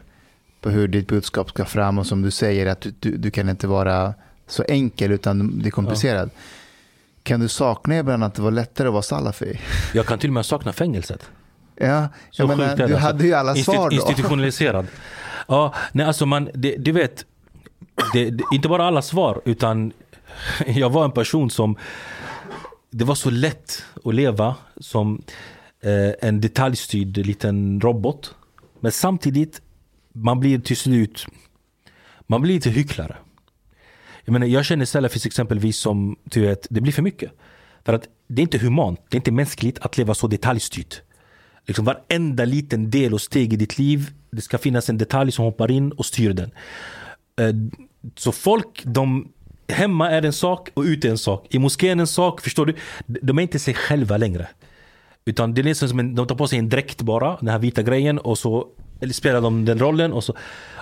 [0.60, 3.48] på hur ditt budskap ska fram och som du säger att du, du, du kan
[3.48, 4.14] inte vara
[4.46, 6.30] så enkel utan det är komplicerat.
[7.28, 9.60] Kan du sakna ibland att det var lättare att vara salafi?
[9.94, 11.30] jag kan till och med sakna fängelset.
[11.76, 12.98] Ja, jag menar, du alltså.
[12.98, 13.96] hade ju alla svar då.
[13.96, 14.86] Institutionaliserad.
[15.50, 17.24] Ja, nej alltså man, det, du vet,
[18.12, 19.92] det, det, inte bara alla svar utan
[20.66, 21.76] jag var en person som
[22.90, 25.22] det var så lätt att leva som
[25.82, 28.34] eh, en detaljstyrd liten robot.
[28.80, 29.62] Men samtidigt,
[30.12, 31.26] man blir till slut,
[32.26, 33.16] man blir lite hycklare.
[34.28, 37.32] Jag menar, jag känner Salafis exempelvis som, du vet, det blir för mycket.
[37.84, 41.02] För att det är inte humant, det är inte mänskligt att leva så detaljstyrt.
[41.66, 45.44] Liksom varenda liten del och steg i ditt liv, det ska finnas en detalj som
[45.44, 46.50] hoppar in och styr den.
[47.40, 47.54] Eh,
[48.16, 49.32] så folk, de,
[49.68, 51.46] hemma är en sak och ute är en sak.
[51.50, 52.74] I moskén en sak, förstår du?
[53.06, 54.48] De är inte sig själva längre.
[55.24, 57.58] Utan det är liksom som en, de tar på sig en dräkt bara, den här
[57.58, 58.68] vita grejen och så
[59.00, 60.12] eller spelar de den rollen.
[60.12, 60.34] Och, så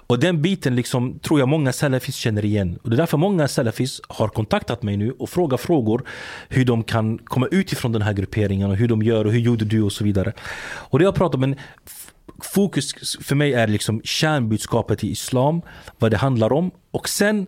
[0.06, 2.78] och den biten liksom, tror jag många salafis känner igen.
[2.82, 6.06] Och det är därför många salafis har kontaktat mig nu och frågar frågor
[6.48, 9.40] hur de kan komma ut ifrån den här grupperingen och hur de gör och hur
[9.40, 10.32] gjorde du och så vidare.
[10.64, 11.56] Och det jag pratar om, men
[12.40, 15.62] fokus för mig är liksom kärnbudskapet i islam,
[15.98, 16.70] vad det handlar om.
[16.90, 17.46] Och sen,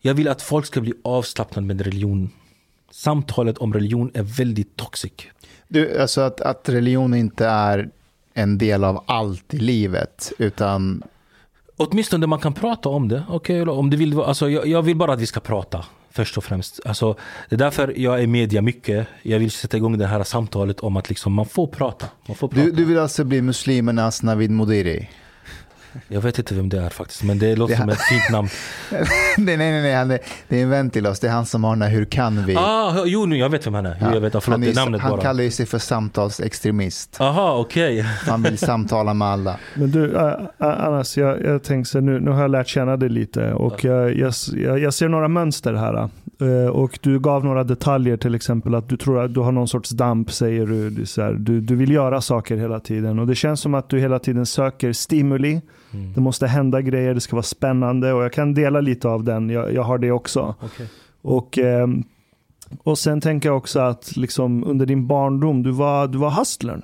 [0.00, 2.30] jag vill att folk ska bli avslappnade med religion.
[2.90, 5.12] Samtalet om religion är väldigt toxic.
[5.68, 7.90] Du, alltså att, att religion inte är
[8.34, 11.02] en del av allt i livet, utan
[11.80, 13.22] Åtminstone man kan prata om det.
[13.28, 15.84] Okej, om du vill, alltså, jag, jag vill bara att vi ska prata.
[16.10, 16.80] Först och främst.
[16.84, 17.16] Alltså,
[17.48, 19.08] det är därför jag är media mycket.
[19.22, 22.06] Jag vill sätta igång det här samtalet om att liksom, man får prata.
[22.26, 22.64] Man får prata.
[22.64, 25.08] du, du vill alltså bli muslimernas Navid Modiri?
[26.08, 28.48] Jag vet inte vem det är faktiskt, men det låter Det- som ett fint namn.
[29.38, 30.18] nej, nej, nej, nej han är,
[30.48, 31.20] det är en vän till oss.
[31.20, 32.56] Det är han som har den här Hur kan vi?
[32.56, 33.96] Ah, jo, nu, jag vet vem han är.
[34.00, 35.20] Jo, jag vet, förlåt, han, är, namnet han bara.
[35.20, 37.20] kallar ju sig för samtalsextremist.
[37.20, 38.00] Aha, okej.
[38.26, 39.56] Han vill samtala med alla.
[39.74, 43.52] Men du, uh, Anas, jag, jag tänkte nu, nu har jag lärt känna dig lite
[43.52, 46.08] och jag, jag, jag, jag ser några mönster här.
[46.42, 49.68] Uh, och du gav några detaljer, till exempel att du tror att du har någon
[49.68, 50.90] sorts damp, säger du.
[51.38, 54.46] Du, du vill göra saker hela tiden och det känns som att du hela tiden
[54.46, 55.60] söker stimuli.
[55.92, 56.12] Mm.
[56.12, 59.50] Det måste hända grejer, det ska vara spännande och jag kan dela lite av den.
[59.50, 60.54] Jag, jag har det också.
[60.60, 60.88] Okej.
[61.22, 62.04] Och, ehm,
[62.82, 66.82] och sen tänker jag också att liksom under din barndom, du var, du var hustlern.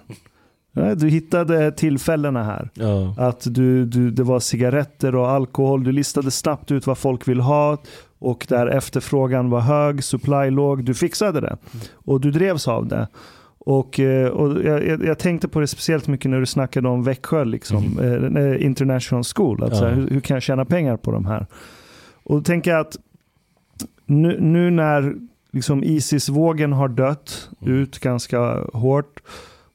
[0.73, 2.71] Ja, Du hittade tillfällena här.
[2.75, 3.15] Ja.
[3.19, 5.85] Att du, du, det var cigaretter och alkohol.
[5.85, 7.77] Du listade snabbt ut vad folk vill ha.
[8.19, 10.85] Och där efterfrågan var hög, supply låg.
[10.85, 11.57] Du fixade det.
[11.95, 13.09] Och du drevs av det.
[13.67, 17.45] Och, eh, och jag, jag- tänkte på det speciellt mycket när du snackade om Växjö,
[17.45, 17.99] liksom,
[18.37, 19.63] eh, International School.
[19.63, 19.95] Att, här, Ja.
[19.95, 21.47] hur, hur kan jag tjäna pengar på de här?
[22.25, 22.97] Och då tänker jag att
[24.07, 25.15] nu, nu när
[25.53, 29.21] liksom Isis-vågen har dött ut ganska hårt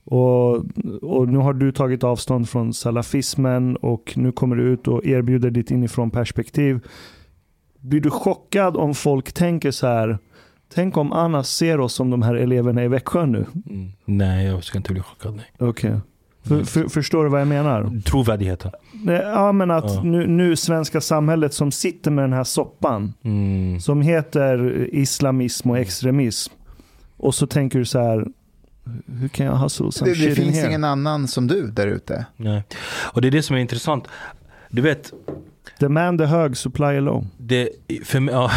[0.03, 0.55] och,
[1.01, 5.51] och nu har du tagit avstånd från salafismen och nu kommer du ut och erbjuder
[5.51, 6.79] ditt inifrån perspektiv.
[7.79, 10.17] Blir du chockad om folk tänker så här,
[10.73, 13.45] tänk om Anna ser oss som de här eleverna i Växjö nu?
[13.69, 13.91] Mm.
[14.05, 15.35] Nej, jag ska inte bli chockad.
[15.35, 15.45] Nej.
[15.69, 15.95] Okej.
[16.43, 18.01] För, för, förstår du vad jag menar?
[18.05, 18.71] Trovärdigheten.
[19.23, 20.03] Ja, men att Ja.
[20.03, 23.79] nu, nu svenska samhället som sitter med den här soppan Mm.
[23.79, 26.53] som heter islamism och extremism.
[27.17, 28.25] Och så tänker du så här,
[29.19, 32.25] hur kan jag hustle some Det, det finns ingen annan som du där ute.
[32.37, 32.63] Nej.
[33.13, 34.03] Och det är det som är intressant.
[34.69, 35.13] Du vet,
[35.79, 37.27] Demand är hög, supply är low.
[37.37, 37.69] det,
[38.03, 38.51] för, mig, ja,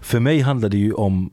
[0.00, 1.30] för mig handlar det ju om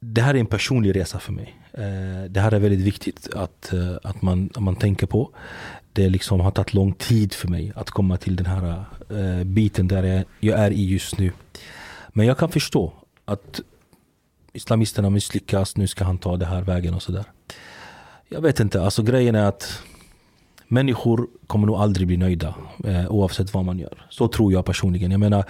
[0.00, 1.54] det här är en personlig resa för mig.
[1.72, 5.30] Eh, det här är väldigt viktigt att, eh, att, man, att man tänker på.
[5.92, 9.88] Det liksom har tagit lång tid för mig att komma till den här eh, biten
[9.88, 11.32] där jag, jag är i just nu.
[12.08, 12.92] Men jag kan förstå
[13.24, 13.60] att
[14.52, 17.24] islamisterna misslyckas, nu ska han ta den här vägen och sådär.
[18.28, 19.82] Jag vet inte, alltså grejen är att
[20.68, 22.54] människor kommer nog aldrig bli nöjda
[22.84, 24.06] eh, oavsett vad man gör.
[24.10, 25.10] Så tror jag personligen.
[25.10, 25.44] Jag menar,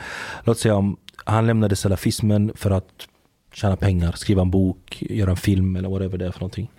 [0.44, 0.96] låt säga om
[1.26, 3.08] han lämnade salafismen för att
[3.52, 6.70] tjäna pengar, skriva en bok, göra en film eller whatever det är för någonting.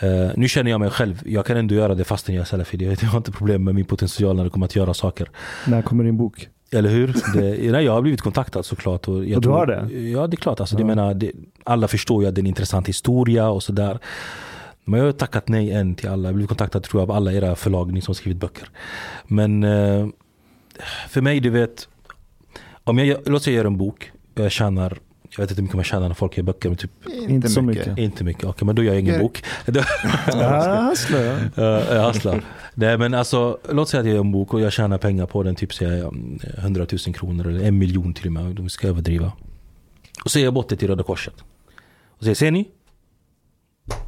[0.00, 2.96] Eh, nu känner jag mig själv, jag kan ändå göra det fastän jag är salafi.
[3.00, 5.30] Jag har inte problem med min potential när det kommer att göra saker.
[5.66, 6.48] När kommer din bok?
[6.72, 7.06] Eller hur?
[7.34, 9.08] Det, nej, jag har blivit kontaktad såklart.
[9.08, 9.92] Och, jag Och du har det?
[9.94, 10.60] Ja, det är klart.
[10.60, 10.78] Alltså, Ja.
[10.78, 11.32] det menar, det,
[11.64, 13.98] alla förstår ju att det är en intressant historia och sådär.
[14.84, 16.22] Men jag har tackat nej än till alla.
[16.22, 18.68] Jag har blivit kontaktad tror jag av alla era förlag, ni som skrivit böcker.
[19.26, 20.06] Men eh,
[21.08, 21.88] för mig, du vet.
[22.90, 24.12] Om jag, låt säga jag gör en bok.
[24.34, 24.98] Jag tjänar,
[25.30, 26.68] jag vet inte hur mycket man tjänar när folk gör böcker.
[26.68, 26.90] Men typ
[27.28, 27.98] Inte så mycket.
[27.98, 28.44] inte mycket.
[28.44, 29.44] Okej, men då gör jag ingen bok.
[30.26, 32.44] Jag hasslar.
[32.74, 35.42] Nej men alltså, låt säga att jag gör en bok och jag tjänar pengar på
[35.42, 38.68] den, typ säger jag, mm, 100 000 kronor eller en miljon till och med, de
[38.68, 39.32] ska överdriva.
[40.24, 41.34] Och så ger jag bort det till Röda Korset.
[42.08, 42.68] Och säger, ser ni?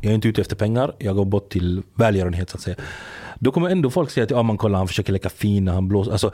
[0.00, 2.76] Jag är inte ute efter pengar, jag går bort till välgörenhet så att säga.
[3.42, 6.12] Då kommer ändå folk säga att ja, man kollar, han försöker leka fin, han blåser.
[6.12, 6.30] Alltså,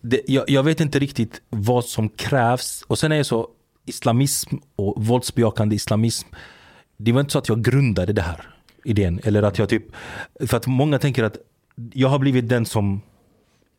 [0.00, 2.84] det, jag, jag vet inte riktigt vad som krävs.
[2.86, 3.48] Och sen är det så,
[3.86, 6.28] islamism och våldsbejakande islamism.
[6.96, 8.48] Det var inte så att jag grundade det här
[8.84, 9.20] idén.
[9.24, 9.84] Eller att jag typ,
[10.46, 11.36] för att många tänker att
[11.92, 13.00] jag har blivit den som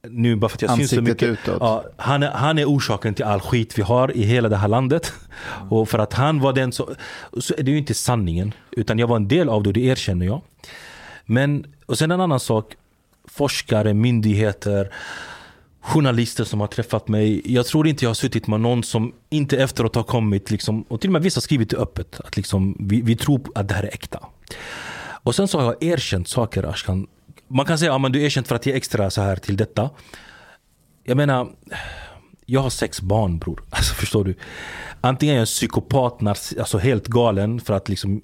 [0.10, 1.48] nu bara för att jag syns så Ansiktet mycket.
[1.48, 1.58] utåt.
[1.60, 4.68] Ja, han, är, han är orsaken till all skit vi har i hela det här
[4.68, 5.14] landet.
[5.70, 6.96] Och för att han var den som,
[7.38, 8.54] så är det ju inte sanningen.
[8.72, 10.42] Utan jag var en del av det och det erkänner jag.
[11.26, 12.76] Men, och sen en annan sak.
[13.26, 14.94] Forskare, myndigheter,
[15.82, 17.54] journalister som har träffat mig.
[17.54, 21.02] Jag tror inte jag har suttit med någon som inte efteråt har kommit, liksom, och
[21.02, 23.74] till och med vissa har skrivit det öppet, att liksom, vi, vi tror att det
[23.74, 24.20] här är äkta.
[25.24, 27.08] Och sen så har jag erkänt saker Ashkan.
[27.48, 29.58] Man kan säga att ja, du är erkänt för att ge extra så här till
[29.58, 29.90] detta.
[31.04, 31.50] Jag menar,
[32.46, 33.64] jag har sex barn bror.
[33.70, 34.36] Alltså förstår du?
[35.02, 36.24] Antingen är jag en psykopat,
[36.60, 38.22] alltså helt galen för att liksom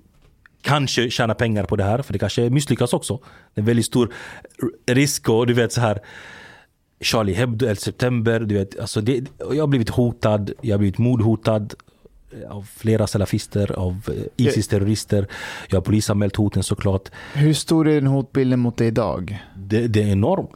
[0.62, 2.02] kanske tjäna pengar på det här.
[2.02, 3.20] För det kanske misslyckas också.
[3.54, 4.14] Det är en väldigt stor
[4.86, 6.00] risk och du vet så här
[7.02, 8.40] Charlie Hebdo, 11 september.
[8.40, 11.74] Du vet, alltså det, jag har blivit hotad, jag har blivit mordhotad
[12.50, 15.28] av flera salafister, av eh, Isis-terrorister.
[15.70, 17.10] Jag har polisanmält hoten såklart.
[17.34, 19.40] Hur stor är den hotbilden mot dig idag?
[19.56, 20.50] Det, det är enormt.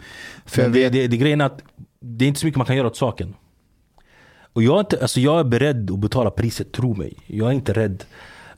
[0.45, 1.61] För Men det, det, det grejen är att
[1.99, 3.35] det är inte så mycket man kan göra åt saken.
[4.53, 7.17] Och jag är, inte, alltså jag är beredd att betala priset, tro mig.
[7.27, 8.03] Jag är inte rädd.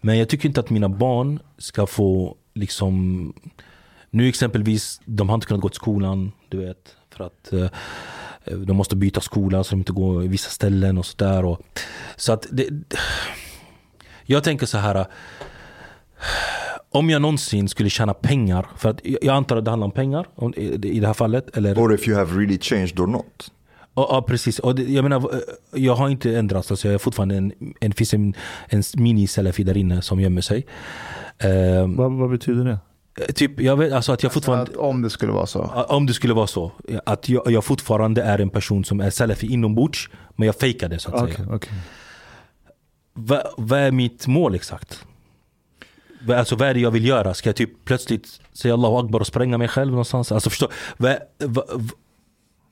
[0.06, 3.34] Men jag tycker inte att mina barn ska få liksom
[4.10, 6.96] Nu exempelvis, de har inte kunnat gå till skolan, du vet.
[7.10, 7.68] För att eh,
[8.58, 11.46] de måste byta skola så de inte går i vissa ställen och sådär.
[11.46, 11.62] och-
[12.16, 12.68] Så att det,
[14.26, 15.06] jag tänker så här.
[16.90, 20.28] om jag någonsin skulle tjäna pengar, för att jag antar att det handlar om pengar
[20.36, 21.58] om- i i det här fallet.
[21.58, 23.52] Eller, Or if you have really changed or not.
[23.96, 24.60] Ja, precis.
[24.60, 25.40] Och det, jag menar, eh,
[25.84, 26.72] jag har inte ändrats.
[26.72, 28.34] Alltså jag är fortfarande en, en, finns en,
[28.70, 30.66] en mini-salafi där inne som gömmer sig.
[31.38, 32.78] Ehm, Vad, vad betyder det?
[33.34, 35.62] typ, jag vet, alltså att jag fortfarande, Att om det skulle vara så.
[35.90, 36.72] om det skulle vara så,
[37.06, 41.00] att jag, jag fortfarande är en person som är salafi inombords, men jag fejkar det
[41.00, 41.48] så att Okej, säga.
[41.52, 41.72] okej.
[43.14, 45.06] Vad, vad är mitt mål exakt?
[46.22, 47.34] Vad- Alltså vad är det jag vill göra?
[47.34, 50.32] Ska jag typ plötsligt säga Allahu Akbar och spränga mig själv någonstans?
[50.32, 51.18] Alltså förstå, vad,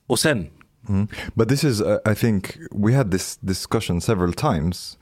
[0.07, 0.47] och sen,
[0.89, 1.09] Mm.
[1.35, 4.97] But this is, uh, I think, we had this discussion several times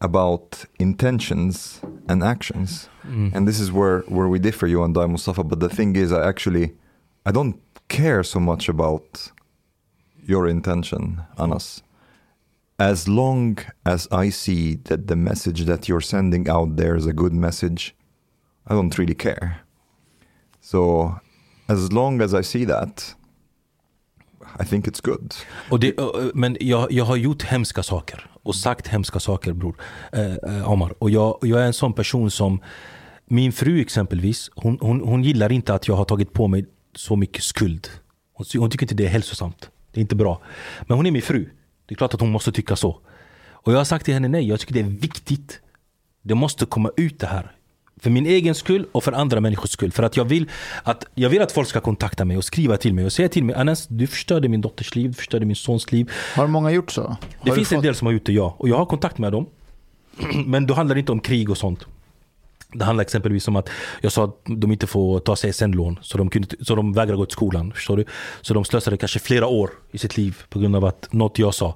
[0.00, 2.88] about intentions and actions.
[3.34, 5.44] And this is where, where we differ, you and I, Mustafa.
[5.44, 6.72] But the thing is, I actually,
[7.26, 9.30] I don't care so much about
[10.24, 11.82] your intention, Anas.
[12.78, 17.12] As long as I see that the message that you're sending out there is a
[17.12, 17.94] good message,
[18.66, 19.60] I don't really care.
[20.62, 21.20] So,
[21.68, 23.14] as long as I see that,
[24.60, 25.34] I think it's good.
[25.70, 25.94] Och det,
[26.34, 29.76] men jag, jag har gjort hemska saker och sagt hemska saker bror
[30.12, 30.94] eh, eh Omar.
[30.98, 32.60] Och jag, jag är en sån person som
[33.32, 37.16] Min fru exempelvis, hon, hon, hon gillar inte att jag har tagit på mig så
[37.16, 37.88] mycket skuld.
[38.32, 39.70] Hon, hon tycker inte det är hälsosamt.
[39.92, 40.42] Det är inte bra.
[40.80, 41.48] Men hon är min fru.
[41.86, 43.00] Det är klart att hon måste tycka så.
[43.50, 45.60] Och jag har sagt till henne nej, jag tycker det är viktigt.
[46.22, 47.52] Det måste komma ut det här.
[48.00, 49.92] För min egen skull och för andra människors skull.
[49.92, 50.50] För att jag vill
[50.82, 53.44] att, jag vill att folk ska kontakta mig och skriva till mig och säga till
[53.44, 56.10] mig Anas, du förstörde min dotters liv, du förstörde min sons liv.
[56.36, 57.02] Har många gjort så?
[57.02, 58.54] Har Det finns en fått- del som har gjort det, ja.
[58.58, 59.46] Och jag har kontakt med dem.
[60.46, 61.86] Men då handlar det inte om krig och sånt.
[62.72, 63.68] Det handlar exempelvis om att
[64.00, 65.98] jag sa att de inte får ta CSN-lån.
[66.02, 67.72] Så de, kunde, så de vägrar gå till skolan.
[67.72, 68.04] Förstår du?
[68.40, 71.54] Så de slösade kanske flera år i sitt liv på grund av att något jag
[71.54, 71.74] sa.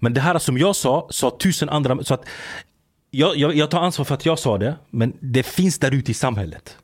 [0.00, 2.04] Men det här som jag sa, sa tusen andra.
[2.04, 2.24] Så att
[3.10, 4.76] jag, jag, jag tar ansvar för att jag sa det.
[4.90, 6.76] Men det finns där ute i samhället.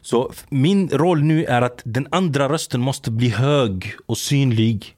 [0.00, 4.96] Så min roll nu är att den andra rösten måste bli hög och synlig.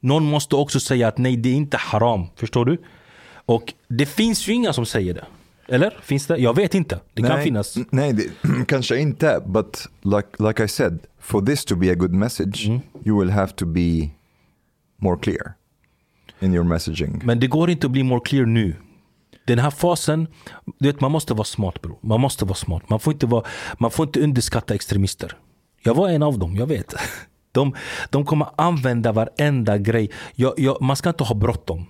[0.00, 2.26] Någon måste också säga att nej, det är inte haram.
[2.36, 2.78] Förstår du?
[3.46, 5.24] Och det finns ju inga som säger det.
[5.68, 5.98] Eller?
[6.02, 6.36] Finns det?
[6.36, 7.00] Jag vet inte.
[7.14, 7.76] Det kan nej, finnas.
[7.76, 8.24] n- Nej, det,
[8.68, 9.42] kanske inte.
[9.46, 12.80] But like, like I said, for this to be a good message, Mm.
[13.04, 14.10] you will have to be
[14.96, 15.52] more clear
[16.40, 17.20] in your messaging.
[17.24, 18.74] Men det går inte att bli more clear nu.
[19.50, 20.26] Den här fasen,
[20.78, 21.98] du vet, man måste vara smart bro.
[22.02, 22.88] Man måste vara smart.
[22.88, 23.44] Man får inte, vara,
[23.78, 25.36] man får inte underskatta extremister.
[25.82, 26.94] Jag var en av dem, jag vet.
[27.52, 27.74] De,
[28.10, 30.10] de kommer använda varenda grej.
[30.34, 31.86] Jag, jag, man ska inte ha bråttom.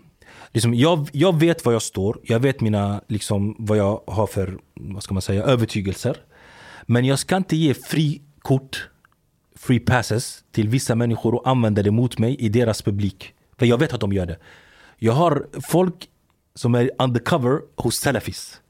[0.53, 2.21] Liksom, jag, jag vet var jag står.
[2.23, 6.17] Jag vet mina, liksom, vad jag har för vad ska man säga, övertygelser.
[6.87, 8.89] Men jag ska inte ge frikort,
[9.57, 13.35] free passes till vissa människor och använda det mot mig i deras publik.
[13.59, 14.39] För jag vet att de gör det.
[14.99, 16.09] Jag har folk
[16.55, 18.61] som är undercover hos Salafis.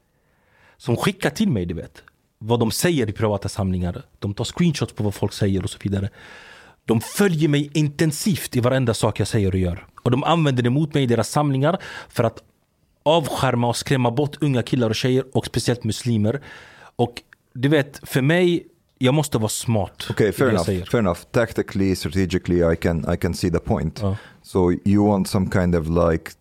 [0.77, 2.03] Som skickar till mig, du vet.
[2.39, 4.03] Vad de säger i privata samlingar.
[4.19, 6.09] De tar screenshots på vad folk säger och så vidare.
[6.85, 9.87] De följer mig intensivt i varenda sak jag säger och gör.
[10.03, 12.43] Och de använder det mot mig i deras samlingar för att
[13.03, 16.41] avskärma och skrämma bort unga killar och tjejer och speciellt muslimer.
[16.95, 17.21] Och
[17.53, 18.67] du vet, för mig,
[18.97, 20.07] jag måste vara smart.
[20.09, 20.65] Okay, i fair enough.
[20.65, 21.19] Fair enough.
[21.31, 23.99] Tactically, strategically, I can I can see the point.
[24.01, 24.17] Ja.
[24.41, 26.31] So you want some kind of like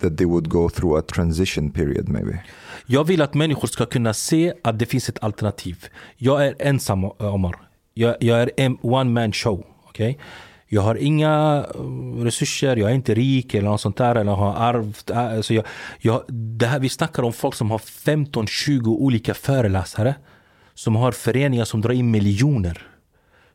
[0.00, 2.42] that they would go through a transition period, maybe.
[2.86, 5.86] Jag vill att människor ska kunna se att det finns ett alternativ.
[6.16, 7.56] Jag är ensam eh, Omar.
[7.94, 9.66] Jag, jag är en one man show.
[9.88, 10.14] Okay?
[10.68, 14.14] Jag har inga eh, resurser, jag är inte rik eller något sånt där.
[14.14, 15.10] Eller har arvt.
[15.10, 15.64] Eh, alltså jag,
[15.98, 20.14] jag, det här, vi snackar om folk som har 15-20 olika föreläsare.
[20.74, 22.89] Som har föreningar som drar in miljoner.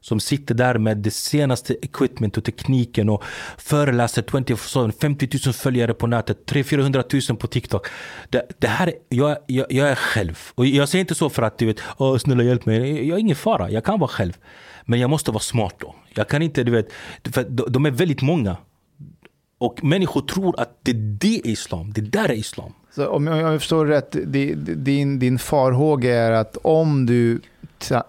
[0.06, 3.24] Som sitter där med det senaste equipment och tekniken och
[3.58, 7.88] föreläser 24 50 000 följare på nätet, 300-400 000 på TikTok.
[8.30, 10.40] Det, det här, jag, jag, jag är själv.
[10.56, 13.08] Och jag säger inte så för att du vet, Åh, snälla hjälp mig.
[13.08, 14.34] Jag är ingen fara, jag kan vara själv.
[14.86, 15.96] Men jag måste vara smart då.
[16.14, 16.88] Jag kan inte, du vet,
[17.34, 18.58] för de, är väldigt många.
[19.58, 22.74] Och människor tror att det, det är islam, det där är islam.
[22.96, 24.16] Så om jag, förstår rätt,
[24.86, 27.42] din, din farhåga är att om du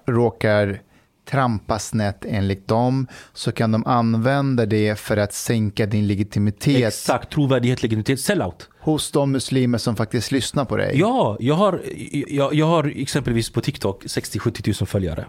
[0.06, 0.85] råkar
[1.26, 7.32] trampa snett enligt dem så kan de använda det för att sänka din legitimitet Exakt,
[7.32, 8.68] trovärdighet, legitimitet, sellout.
[8.80, 10.98] hos de muslimer som faktiskt lyssnar på dig.
[10.98, 11.82] Ja, jag har,
[12.28, 15.26] jag, jag har exempelvis på TikTok 60-70 000 följare.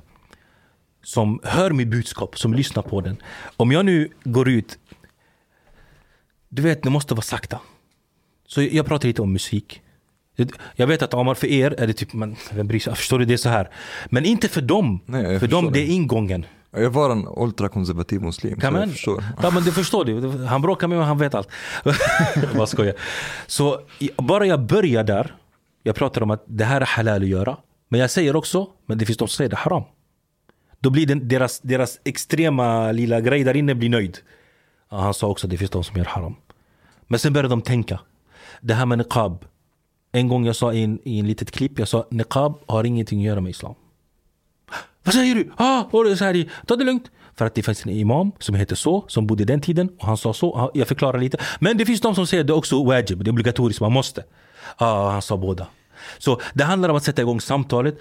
[1.03, 3.17] Som hör mitt budskap, som lyssnar på den.
[3.57, 4.79] Om jag nu går ut,
[6.49, 7.59] du vet det måste vara sakta.
[8.47, 9.81] Så jag pratar lite om musik.
[10.75, 12.95] Jag vet att Amar för er är det typ, men vem bryr sig?
[12.95, 13.25] Förstår du?
[13.25, 13.69] Det är så här.
[14.09, 14.99] Men inte för dem.
[15.05, 15.79] Nej, för dem, det det.
[15.79, 16.45] är ingången.
[16.71, 18.89] Jag var en ultrakonservativ muslim, Kan jag man?
[18.91, 19.23] förstår.
[19.41, 20.45] Ja men det förstår du.
[20.45, 21.49] Han bråkar med mig, han vet allt.
[22.55, 22.93] Bara skojar.
[23.47, 23.81] Så
[24.17, 25.35] bara jag börjar där.
[25.83, 27.57] Jag pratar om att det här är halal att göra.
[27.89, 29.83] Men jag säger också, men det finns de som säger det är haram.
[30.79, 34.17] Då blir den, deras, deras extrema lilla grej där inne blir nöjd.
[34.91, 36.35] Ja, han sa också att det finns de som gör haram.
[37.07, 37.99] Men sen började de tänka.
[38.61, 39.45] Det här med niqab.
[40.11, 43.19] En gång jag sa i en, i en litet klipp, jag sa niqab har ingenting
[43.19, 43.75] att göra med islam.
[45.03, 45.51] Vad säger du?
[45.57, 47.11] Ah, det så här, ta det lugnt.
[47.35, 50.17] För att det finns en imam som heter så, som bodde den tiden och han
[50.17, 50.55] sa så.
[50.55, 51.37] Ah, jag förklarar lite.
[51.59, 53.91] Men det finns de som säger att det är också wajib, det är obligatoriskt, man
[53.91, 54.23] måste.
[54.77, 55.67] Ah, han sa båda.
[56.17, 57.97] Så det handlar om att sätta igång samtalet.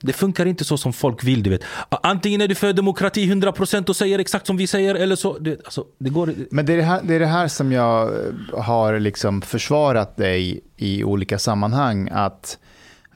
[0.00, 1.42] Det funkar inte så som folk vill.
[1.42, 1.64] Du vet.
[1.88, 4.94] Antingen är du för demokrati 100% och säger exakt som vi säger.
[4.94, 6.34] Eller så, det, alltså, det går...
[6.50, 10.16] Men det är det, här, det är det här som jag eh, har liksom försvarat
[10.16, 12.08] dig i olika sammanhang.
[12.12, 12.58] Att,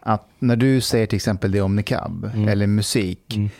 [0.00, 2.48] att när du säger till exempel det om niqab mm.
[2.48, 3.34] eller musik.
[3.36, 3.50] Mm.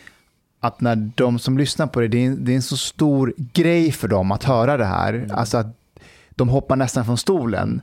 [0.61, 3.35] Att när de som lyssnar på det, det är, en, det är en så stor
[3.37, 5.15] grej för dem att höra det här.
[5.15, 5.31] Mm.
[5.31, 5.77] Alltså att
[6.31, 7.83] de hoppar nästan från stolen.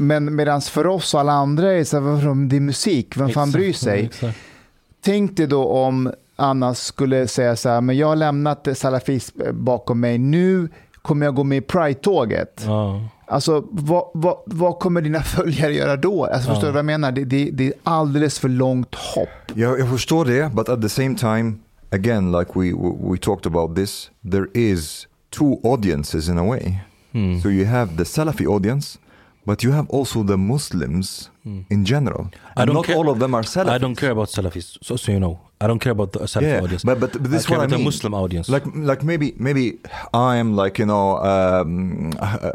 [0.00, 3.50] Men medan för oss och alla andra är så här, det är musik, vem fan
[3.50, 4.04] bryr sig?
[4.04, 4.38] Exakt.
[5.02, 10.00] Tänk dig då om Anna skulle säga så här, men jag har lämnat salafism bakom
[10.00, 10.68] mig, nu
[11.02, 12.62] kommer jag gå med i Pride-tåget.
[12.66, 13.08] Ja.
[13.26, 16.24] Alltså, vad, vad, vad, kommer dina följare göra då?
[16.24, 16.54] Alltså, ja.
[16.54, 17.12] Förstår du vad jag menar?
[17.12, 19.28] Det, det, det är alldeles för långt hopp.
[19.54, 21.54] Jag, jag förstår det, but at the same time,
[21.90, 22.72] again, like we,
[23.10, 26.74] we talked about this, there is two audiences in a way.
[27.12, 27.40] Mm.
[27.40, 28.98] So you have the Salafi audience,
[29.50, 31.64] But you have also the Muslims mm.
[31.70, 32.30] in general.
[32.56, 33.68] I don't not care, all of them are Salafis.
[33.68, 35.40] I don't care about Salafis, so, so you know.
[35.60, 36.84] I don't care about the Salafi yeah, audience.
[36.84, 37.80] But, but, but this I what I mean.
[37.80, 38.48] the Muslim audience.
[38.48, 39.80] Like like maybe maybe
[40.14, 42.52] I am like you know um, a,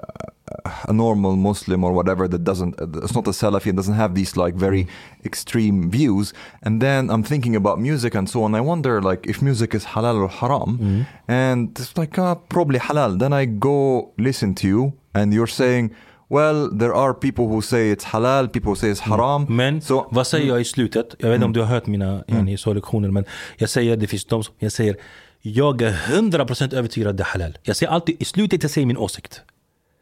[0.88, 2.74] a, normal Muslim or whatever that doesn't
[3.04, 4.88] it's not a Salafi and doesn't have these like very
[5.26, 6.34] extreme views.
[6.64, 8.56] And then I'm thinking about music and so on.
[8.56, 10.72] I wonder like if music is halal or haram.
[10.80, 11.06] Mm.
[11.28, 13.20] And it's like uh, probably halal.
[13.20, 15.92] Then I go listen to you and you're saying
[16.28, 19.42] Well, there are people who say it's halal, people who say it's haram.
[19.42, 19.56] Mm.
[19.56, 21.16] Men so, vad säger jag i slutet?
[21.20, 21.44] Jag vet inte mm.
[21.44, 22.46] om du har hört mina mm.
[22.46, 23.26] lektioner men
[23.58, 24.98] jag säger, det finns de som, jag säger,
[25.42, 27.58] jag är 100% övertygad att det är halal.
[27.64, 29.42] Jag säger alltid, i slutet jag säger min åsikt.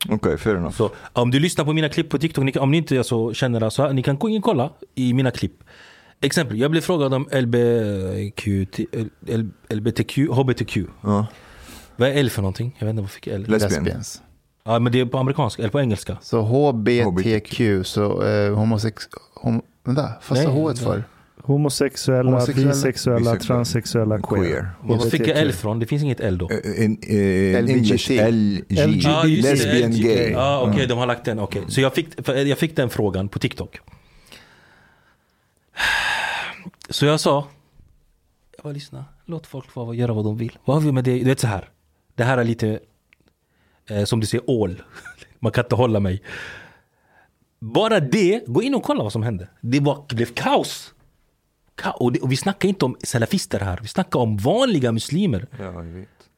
[0.05, 0.76] Okej, okay, fair enough.
[0.76, 3.59] Så om du lyssnar på mina klipp på TikTok, ni, om ni inte så känner
[3.59, 5.63] det, så ni kan gå in och kolla i mina klipp.
[6.21, 8.47] Exempel, jag blev frågad om LBQ,
[9.69, 10.78] LBTQ, HBTQ.
[10.78, 11.26] Uh.
[11.95, 12.76] Vad är L för någonting?
[12.80, 13.45] Jag vet inte vad fick L?
[13.47, 14.21] Lesbians.
[14.64, 16.18] Ja, men det är på amerikanska, eller på engelska.
[16.22, 19.03] Så HBTQ, så eh, homosex...
[19.36, 21.03] Hom, vänta, fast nej, H för?
[21.45, 24.43] Homosexuella, Homosexuella bisexuella, bisexuella, transsexuella, queer.
[24.43, 24.72] queer.
[24.82, 25.80] Var fick jag L från?
[25.80, 26.49] Det finns inget L då.
[26.78, 29.07] In, in English, LG.
[29.07, 30.32] Ah, Lesbian gay.
[30.32, 31.39] Ja, ah, okej, okay, de har lagt den.
[31.39, 31.61] Okay.
[31.68, 33.80] Så jag fick, jag fick den frågan på TikTok.
[36.89, 37.47] Så jag sa,
[38.57, 40.57] jag bara lyssna, låt folk få göra vad de vill.
[40.66, 41.20] Vad har vi med det?
[41.20, 41.70] Du vet så här.
[42.16, 42.80] Det här är lite
[43.89, 44.84] Eh, som du ser, ål.
[45.39, 46.21] Man kan inte hålla mig.
[47.59, 49.47] Bara det, gå in och kolla vad som hände.
[49.61, 50.93] Det, var, det blev kaos.
[51.75, 53.79] Ka och, det, och, vi snackar inte om salafister här.
[53.81, 55.47] Vi snackar om vanliga muslimer.
[55.59, 55.73] Ja,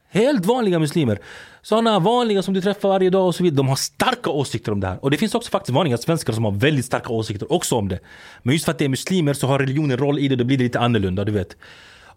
[0.10, 1.20] Helt vanliga muslimer.
[1.62, 3.58] Sådana vanliga som du träffar varje dag och så vidare.
[3.58, 5.04] De har starka åsikter om det här.
[5.04, 8.00] Och det finns också faktiskt vanliga svenskar som har väldigt starka åsikter också om det.
[8.44, 10.36] Men just för att det är muslimer så har religionen roll i det.
[10.36, 11.58] Då blir det lite annorlunda, du vet.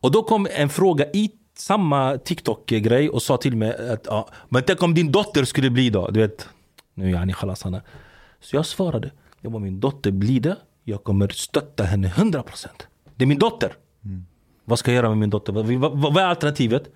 [0.01, 1.31] Och då kom en fråga i
[1.61, 5.91] samma TikTok-grej och sa till mig att ja, men tänk om din dotter skulle bli
[5.91, 6.09] då?
[6.11, 6.49] Du vet,
[6.95, 7.83] nu är ni khalas henne.
[8.41, 12.67] Så jag svarade, jag min dotter blir det, jag kommer stötta henne 100%.
[13.17, 13.73] Det är min dotter.
[14.05, 14.27] Mm.
[14.65, 15.53] Vad ska jag göra med min dotter?
[15.53, 16.91] Vad, vad, vad är alternativet?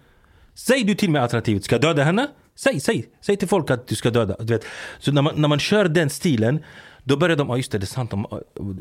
[0.54, 2.28] Säg du till mig alternativet, ska jag döda henne?
[2.54, 4.36] Säg, säg, säg till folk att du ska döda.
[4.38, 4.64] Du vet.
[4.98, 6.64] Så när man, när man kör den stilen
[7.04, 8.12] då börjar de, ja just det, det är sant.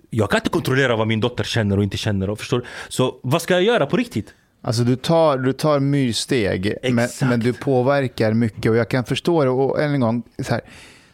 [0.09, 2.29] Jag kan inte kontrollera vad min dotter känner och inte känner.
[2.29, 2.67] Och förstår.
[2.89, 4.33] Så vad ska jag göra på riktigt?
[4.61, 8.71] Alltså du tar, du tar myrsteg, men, men, du påverkar mycket.
[8.71, 9.49] Och jag kan förstå det.
[9.49, 10.61] Och än en gång, så här,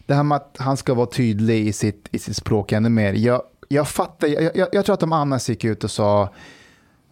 [0.06, 3.14] det här med att han ska vara tydlig i sitt, i sitt språk ännu mer.
[3.14, 6.34] Jag, jag fattar, jag, jag, jag tror att om Anna gick ut och sa,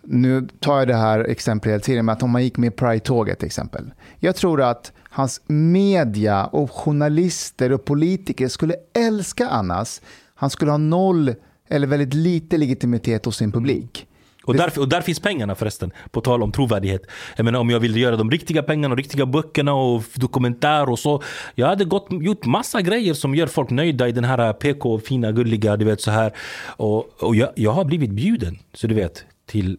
[0.01, 3.39] nu tar jag det här exemplet hela tiden, men att om man gick med Pride-tåget
[3.39, 3.93] till exempel.
[4.19, 10.01] Jag tror att hans media och journalister och politiker skulle älska Annas.
[10.36, 11.36] Han skulle ha noll
[11.67, 14.07] eller väldigt lite legitimitet hos sin publik.
[14.45, 17.01] Och där, och där finns pengarna förresten, på tal om trovärdighet.
[17.35, 20.99] Jag menar om jag ville göra de riktiga pengarna och riktiga böckerna och dokumentär och
[20.99, 21.23] så.
[21.55, 25.31] Jag hade gått, gjort massa grejer som gör folk nöjda i den här PK, fina,
[25.31, 26.33] gulliga, du vet så här.
[26.67, 29.77] Och, och jag, jag har blivit bjuden, så du vet, till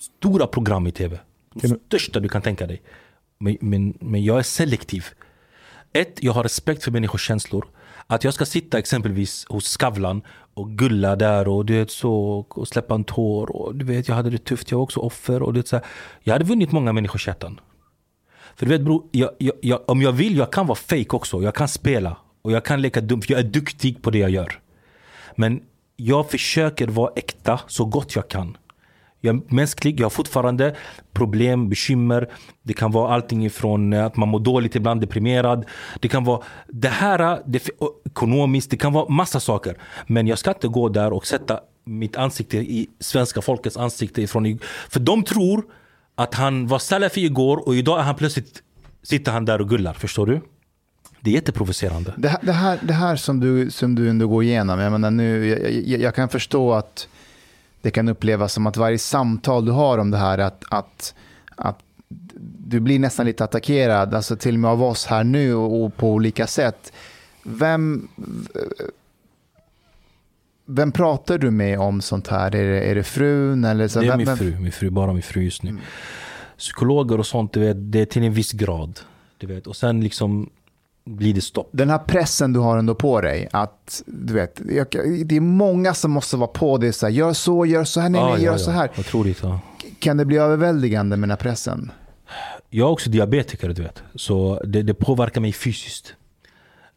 [0.00, 1.18] stora program i tv.
[1.54, 2.82] De största du kan tänka dig.
[3.38, 5.06] Men, men, men jag är selektiv.
[5.92, 7.66] Ett, jag har respekt för människors känslor.
[8.06, 10.22] Att jag ska sitta exempelvis hos Skavlan
[10.54, 14.14] och gulla där och du vet så och släppa en tår och du vet jag
[14.14, 15.84] hade det tufft, jag var också offer och det så här,
[16.22, 17.60] Jag hade vunnit många människors hjärtan.
[18.56, 21.42] För du vet bror, jag, jag, jag, om jag vill, jag kan vara fake också.
[21.42, 24.30] Jag kan spela och jag kan leka dum, för jag är duktig på det jag
[24.30, 24.60] gör.
[25.36, 25.62] Men
[25.96, 28.56] jag försöker vara äkta så gott jag kan.
[29.24, 30.74] Jag är mänsklig, jag har fortfarande
[31.12, 32.28] problem, bekymmer.
[32.62, 35.64] Det kan vara allting ifrån eh, att man mår dåligt ibland, deprimerad.
[36.00, 37.68] Det kan vara det här, eh, det,
[38.06, 39.78] ekonomiskt, det kan vara massa saker.
[40.06, 44.58] Men jag ska inte gå där och sätta mitt ansikte i svenska folkets ansikte ifrån
[44.88, 45.64] För de tror
[46.14, 48.62] att han var salafi igår och idag är han plötsligt
[49.02, 49.92] sitter han där och gullar.
[49.92, 50.40] Förstår du?
[51.20, 52.14] Det är jätteprovocerande.
[52.16, 55.46] Det, det, här, det här som du, som du ändå går igenom, jag, menar nu,
[55.46, 57.08] jag, jag, jag kan förstå att
[57.84, 61.14] det kan upplevas som att varje samtal du har om det här, att, att,
[61.56, 61.78] att
[62.58, 65.96] du blir nästan lite attackerad, alltså till och med av oss här nu och, och
[65.96, 66.92] på olika sätt.
[67.42, 68.08] Vem,
[70.66, 72.54] vem pratar du med om sånt här?
[72.54, 73.64] Är det, är det frun?
[73.64, 74.00] Eller så?
[74.00, 75.70] Det är vem, min fru, min fru, bara min fru just nu.
[75.70, 75.82] Mm.
[76.58, 79.00] Psykologer och sånt, du vet, det är till en viss grad.
[79.38, 79.66] Du vet.
[79.66, 80.50] Och sen liksom
[81.04, 81.68] blir det stopp.
[81.72, 84.60] Den här pressen du har ändå på dig, att du vet,
[85.24, 88.08] det är många som måste vara på dig, så här, gör så, gör så här,
[88.08, 88.90] nej, nej, gör ja, så här.
[88.98, 89.60] Otroligt, ja.
[89.98, 91.92] Kan det bli överväldigande med den här pressen?
[92.70, 94.02] Jag är också diabetiker, du vet.
[94.14, 96.14] Så det, det påverkar mig fysiskt.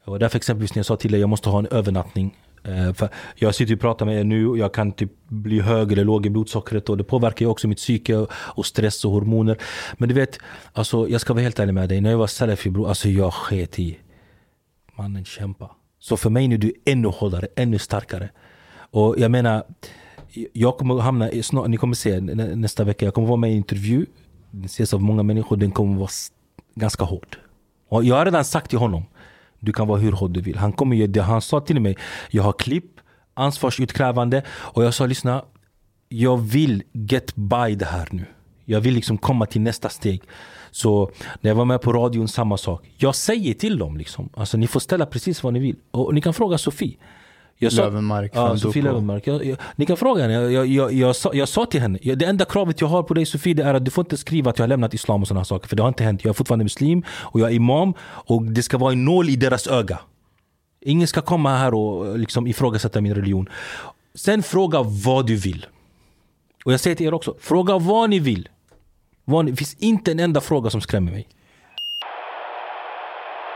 [0.05, 2.37] Och därför exempelvis när jag sa till dig, jag måste ha en övernattning.
[2.63, 5.91] Eh, för jag sitter och pratar med er nu och jag kan typ bli hög
[5.91, 9.57] eller låg i blodsockret och det påverkar ju också mitt psyke och stress och hormoner.
[9.97, 10.39] Men du vet,
[10.73, 12.01] alltså, jag ska vara helt ärlig med dig.
[12.01, 13.97] När jag var salafi bror, alltså jag sket i.
[14.97, 15.71] Mannen kämpa.
[15.99, 18.29] Så för mig nu är du ännu hårdare, ännu starkare.
[18.91, 19.63] Och jag menar,
[20.53, 23.57] jag kommer hamna, snart, ni kommer se nästa vecka, jag kommer vara med i en
[23.57, 24.05] intervju.
[24.51, 26.09] Den ses av många människor, den kommer vara
[26.75, 27.37] ganska hård.
[27.89, 29.03] Och jag har redan sagt till honom,
[29.67, 30.57] du kan vara hur hård du vill.
[30.57, 31.97] Han, kommer göra det, han sa till mig,
[32.29, 32.99] jag har klipp,
[33.33, 35.45] ansvarsutkrävande och jag sa lyssna,
[36.09, 38.25] jag vill get by det här nu.
[38.65, 40.21] Jag vill liksom komma till nästa steg.
[40.71, 41.11] Så
[41.41, 42.89] när jag var med på radion, samma sak.
[42.97, 45.75] Jag säger till dem liksom, alltså ni får ställa precis vad ni vill.
[45.91, 46.97] Och ni kan fråga Sofie.
[47.57, 49.27] Jag sa, Lövenmark ja, Sofie Lövenmark.
[49.27, 50.33] Jag, jag, ni kan fråga henne.
[50.33, 53.25] Jag, jag, jag, sa, jag sa till henne, det enda kravet jag har på dig
[53.25, 55.45] Sofie det är att du får inte skriva att jag har lämnat islam och sådana
[55.45, 55.67] saker.
[55.67, 56.23] För det har inte hänt.
[56.23, 59.35] Jag är fortfarande muslim och jag är imam och det ska vara en nål i
[59.35, 59.99] deras öga.
[60.81, 63.49] Ingen ska komma här och liksom ifrågasätta min religion.
[64.15, 65.65] Sen fråga vad du vill.
[66.65, 68.49] Och jag säger till er också, fråga vad ni vill.
[69.25, 71.27] Vad ni, det finns inte en enda fråga som skrämmer mig.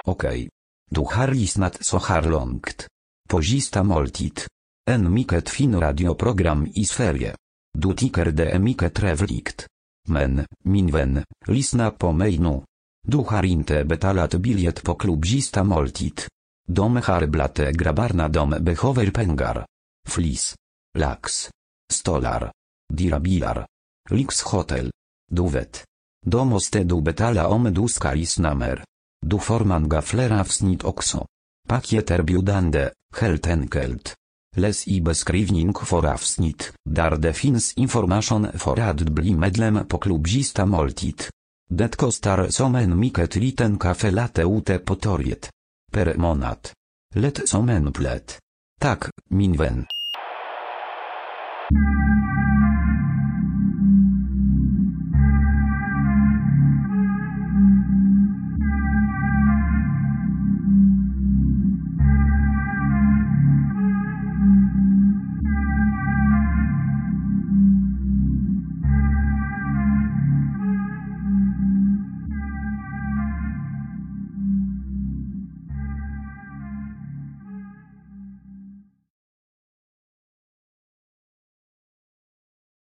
[0.06, 0.30] Okej.
[0.30, 0.50] Okay.
[0.90, 2.88] Du har lyssnat så här långt.
[3.32, 4.46] Pozista moltit.
[4.90, 7.32] En miket fin radioprogram i sferie.
[7.72, 9.66] Du tiker de emiket revlikt.
[10.10, 12.64] Men, minwen, lisna po mejnu.
[13.08, 16.28] Du har inte betalat biliet po klubzista moltit.
[16.68, 19.66] Dom harblate grabarna dom behover pengar.
[20.10, 20.56] Flis.
[20.98, 21.50] Lax.
[21.94, 22.52] Stolar.
[22.94, 23.66] Dirabilar.
[24.10, 24.92] Lix hotel.
[25.32, 25.86] Duwet.
[26.26, 28.84] Domostedu betala om du lisnamer.
[29.26, 31.31] Du forman gaflera wsnit okso.
[31.68, 34.16] Pakieter biudande, helt enkelt.
[34.58, 38.76] Les i beskrivning for avsnit, dar defins information for
[39.12, 41.30] bli medlem po klubzista moltit.
[41.70, 45.50] Det kostar somen miket liten kafe late ute potoriet.
[45.92, 46.74] Per monat.
[47.16, 48.40] Let somen plet.
[48.80, 49.86] Tak, minwen.